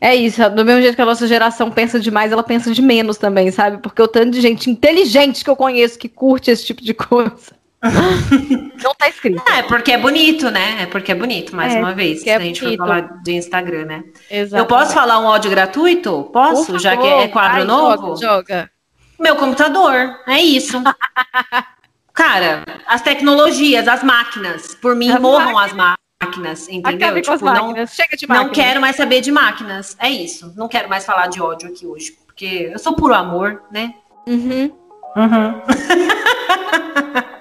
[0.00, 3.16] é isso, do mesmo jeito que a nossa geração pensa demais, ela pensa de menos
[3.16, 3.78] também, sabe?
[3.78, 7.56] Porque o tanto de gente inteligente que eu conheço que curte esse tipo de coisa.
[8.82, 9.42] Não tá escrito.
[9.50, 10.82] É, porque é bonito, né?
[10.82, 12.22] É porque é bonito, mais é, uma vez.
[12.22, 12.78] Se é a gente bonito.
[12.78, 14.04] for falar de Instagram, né?
[14.30, 14.56] Exatamente.
[14.56, 16.28] Eu posso falar um áudio gratuito?
[16.32, 16.78] Posso?
[16.78, 18.16] já que é quadro Ai, novo?
[18.16, 18.70] Joga, joga.
[19.18, 20.20] Meu computador.
[20.26, 20.82] É isso.
[22.12, 24.74] Cara, as tecnologias, as máquinas.
[24.74, 25.70] Por mim, as morram máquinas.
[25.70, 27.20] as máquinas máquinas, entendeu?
[27.20, 27.76] Tipo, máquinas.
[27.76, 28.46] Não, Chega de máquinas.
[28.46, 29.96] Não quero mais saber de máquinas.
[29.98, 30.52] É isso.
[30.56, 32.16] Não quero mais falar de ódio aqui hoje.
[32.26, 33.94] Porque eu sou puro amor, né?
[34.26, 34.72] Uhum.
[35.16, 35.62] Uhum.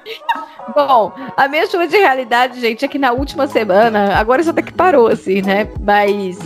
[0.74, 4.62] Bom, a minha chuva de realidade, gente, é que na última semana, agora isso até
[4.62, 5.70] que parou, assim, né?
[5.80, 6.38] Mas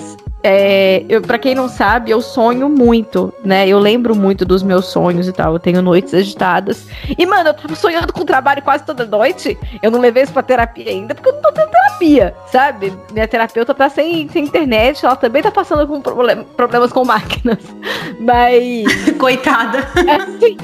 [0.41, 3.67] é, para quem não sabe, eu sonho muito, né?
[3.67, 5.53] Eu lembro muito dos meus sonhos e tal.
[5.53, 6.87] Eu tenho noites agitadas.
[7.17, 9.57] E, mano, eu tava sonhando com trabalho quase toda noite.
[9.83, 12.93] Eu não levei isso pra terapia ainda, porque eu não tô tendo terapia, sabe?
[13.11, 17.59] Minha terapeuta tá sem, sem internet, ela também tá passando com problem problemas com máquinas.
[18.19, 19.11] Mas.
[19.19, 19.79] Coitada.
[19.79, 20.57] Assim,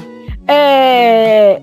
[0.48, 1.60] é.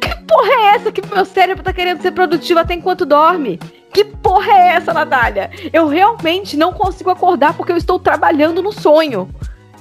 [0.00, 3.58] Que porra é essa que meu cérebro tá querendo ser produtivo até enquanto dorme?
[3.96, 5.50] Que porra é essa, Natália?
[5.72, 9.26] Eu realmente não consigo acordar porque eu estou trabalhando no sonho.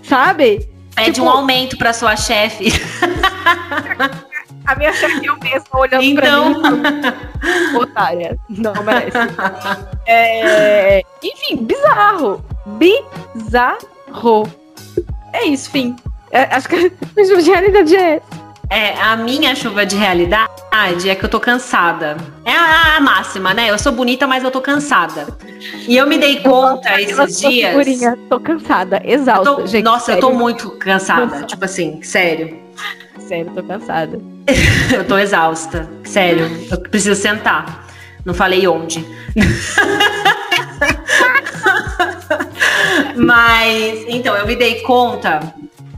[0.02, 0.70] Sabe?
[0.96, 1.28] Pede tipo...
[1.28, 2.68] um aumento para sua chefe.
[4.66, 6.62] A minha chefe eu mesma olhando então...
[6.62, 7.78] pra mim.
[7.78, 8.40] Otária.
[8.48, 9.18] Não merece.
[10.08, 11.02] É...
[11.22, 12.42] Enfim, bizarro.
[12.66, 14.50] Bizarro.
[15.34, 15.94] É isso, fim.
[16.32, 18.45] É, acho que a realidade é essa.
[18.70, 22.18] É, a minha chuva de realidade é que eu tô cansada.
[22.44, 23.70] É a, a, máxima, né?
[23.70, 25.28] Eu sou bonita, mas eu tô cansada.
[25.88, 27.70] E eu me dei conta esses dias.
[27.70, 29.50] Figurinha, tô cansada, exausta.
[29.50, 30.18] Eu tô, gente, nossa, sério.
[30.18, 31.22] eu tô muito cansada.
[31.22, 31.46] cansada.
[31.46, 32.60] Tipo assim, sério.
[33.20, 34.20] Sério, tô cansada.
[34.94, 35.90] eu tô exausta.
[36.04, 36.50] Sério.
[36.70, 37.86] Eu preciso sentar.
[38.26, 39.06] Não falei onde.
[43.16, 45.54] mas, então, eu me dei conta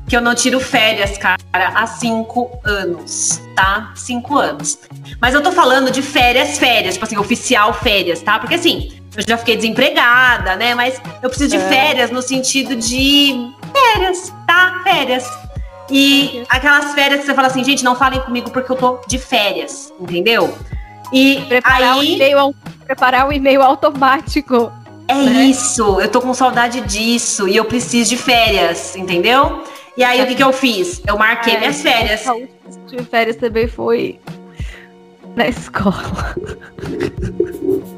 [0.08, 3.92] que eu não tiro férias, cara, há cinco anos, tá?
[3.94, 4.80] Cinco anos.
[5.20, 8.40] Mas eu tô falando de férias, férias, tipo assim, oficial férias, tá?
[8.40, 10.74] Porque assim, eu já fiquei desempregada, né?
[10.74, 11.70] Mas eu preciso de é.
[11.70, 14.80] férias no sentido de férias, tá?
[14.84, 15.30] Férias.
[15.92, 19.20] E aquelas férias que você fala assim, gente, não falem comigo porque eu tô de
[19.20, 20.58] férias, entendeu?
[21.12, 22.00] E preparar aí...
[22.00, 22.56] o e-mail,
[22.86, 24.72] preparar o e-mail automático.
[25.10, 25.44] É né?
[25.46, 29.64] isso, eu tô com saudade disso e eu preciso de férias, entendeu?
[29.98, 31.02] E aí, o que, que eu fiz?
[31.08, 32.28] Eu marquei minhas férias.
[32.28, 34.20] A última férias também foi
[35.36, 36.36] na escola.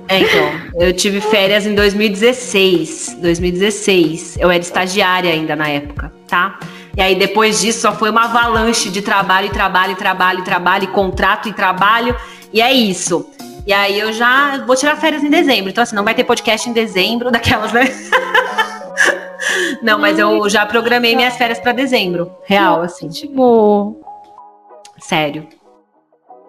[0.08, 3.18] É, então, eu tive férias em 2016.
[3.22, 4.38] 2016.
[4.40, 6.58] Eu era estagiária ainda na época, tá?
[6.96, 10.84] E aí, depois disso, só foi uma avalanche de trabalho, e trabalho, trabalho, e trabalho,
[10.86, 12.16] e contrato e trabalho.
[12.54, 13.30] E é isso.
[13.68, 15.70] E aí, eu já vou tirar férias em dezembro.
[15.70, 17.84] Então, assim, não vai ter podcast em dezembro, daquelas, né?
[19.82, 22.32] Não, mas eu já programei minhas férias para dezembro.
[22.44, 23.08] Real, assim.
[23.08, 24.02] Ótimo.
[24.98, 25.48] Sério.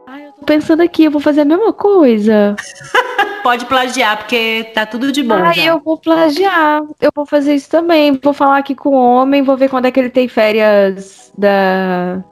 [0.06, 2.56] Ai, eu tô pensando aqui, eu vou fazer a mesma coisa.
[3.42, 5.34] Pode plagiar, porque tá tudo de bom.
[5.34, 5.64] Ai, já.
[5.66, 6.82] eu vou plagiar.
[7.00, 8.18] Eu vou fazer isso também.
[8.22, 12.22] Vou falar aqui com o homem, vou ver quando é que ele tem férias da,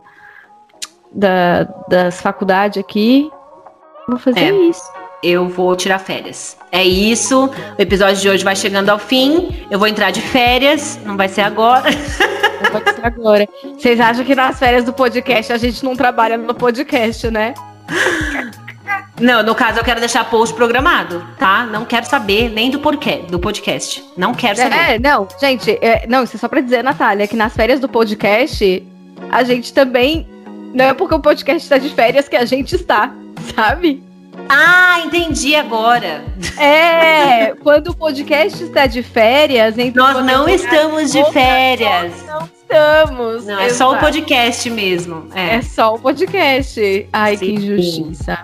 [1.11, 3.31] da das faculdades aqui.
[4.07, 4.53] Vou fazer é.
[4.53, 6.57] isso eu vou tirar férias.
[6.71, 7.47] É isso.
[7.79, 9.67] O episódio de hoje vai chegando ao fim.
[9.71, 10.99] Eu vou entrar de férias.
[11.05, 11.91] Não vai ser agora.
[12.63, 13.49] Não vai ser agora.
[13.63, 17.55] Vocês acham que nas férias do podcast a gente não trabalha no podcast, né?
[19.21, 21.67] Não, no caso eu quero deixar post programado, tá?
[21.67, 24.05] Não quero saber nem do podcast, do podcast.
[24.17, 24.77] Não quero saber.
[24.77, 27.89] É, não, gente, é, não, isso é só pra dizer, Natália, que nas férias do
[27.89, 28.87] podcast,
[29.31, 30.29] a gente também.
[30.73, 33.13] Não é porque o podcast está de férias que a gente está,
[33.57, 34.08] sabe?
[34.49, 36.25] Ah, entendi agora.
[36.59, 42.13] É, quando o podcast está de férias, nós não estamos de férias.
[42.27, 43.47] Nós não estamos.
[43.47, 45.29] Não, é só o podcast mesmo.
[45.35, 47.09] É, é só o podcast.
[47.13, 47.47] Ai, Sim.
[47.47, 48.39] que injustiça.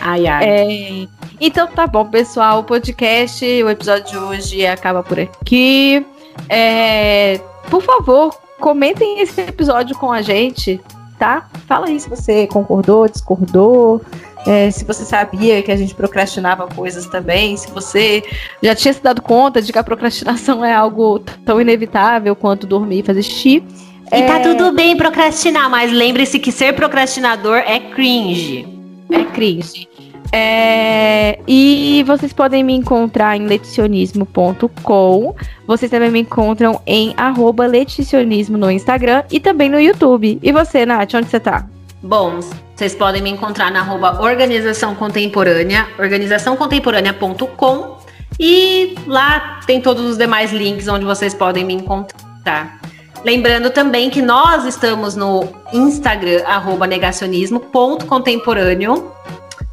[0.00, 0.44] Ai, ai.
[0.44, 1.08] É,
[1.40, 2.60] então tá bom, pessoal.
[2.60, 6.04] O podcast, o episódio de hoje acaba por aqui.
[6.48, 10.80] É, por favor, comentem esse episódio com a gente,
[11.18, 11.48] tá?
[11.66, 14.02] Fala aí se você concordou, discordou.
[14.46, 18.22] É, se você sabia que a gente procrastinava coisas também, se você
[18.62, 23.00] já tinha se dado conta de que a procrastinação é algo tão inevitável quanto dormir
[23.00, 23.64] e fazer xixi.
[24.06, 24.26] E tá é...
[24.26, 28.68] tá tudo bem procrastinar, mas lembre-se que ser procrastinador é cringe.
[29.10, 29.88] É cringe.
[30.32, 35.34] É, e vocês podem me encontrar em leticionismo.com.
[35.66, 40.38] Vocês também me encontram em arroba leticionismo no Instagram e também no YouTube.
[40.42, 41.66] E você, Nath, onde você tá?
[42.02, 42.40] Bom,
[42.76, 47.96] vocês podem me encontrar na arroba Organização Contemporânea, organizaçãocontemporânea.com
[48.38, 52.78] e lá tem todos os demais links onde vocês podem me encontrar.
[53.24, 59.10] Lembrando também que nós estamos no Instagram, arroba negacionismo.contemporâneo.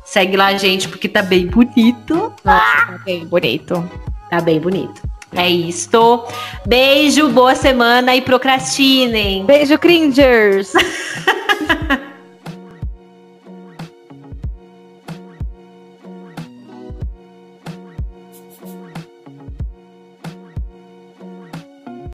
[0.06, 2.32] Segue lá, gente, porque tá bem bonito.
[2.42, 3.84] Nossa, tá bem bonito.
[4.30, 5.02] Tá bem bonito.
[5.36, 6.26] É isto.
[6.66, 9.46] Beijo, boa semana e procrastinem.
[9.46, 10.72] Beijo, cringers.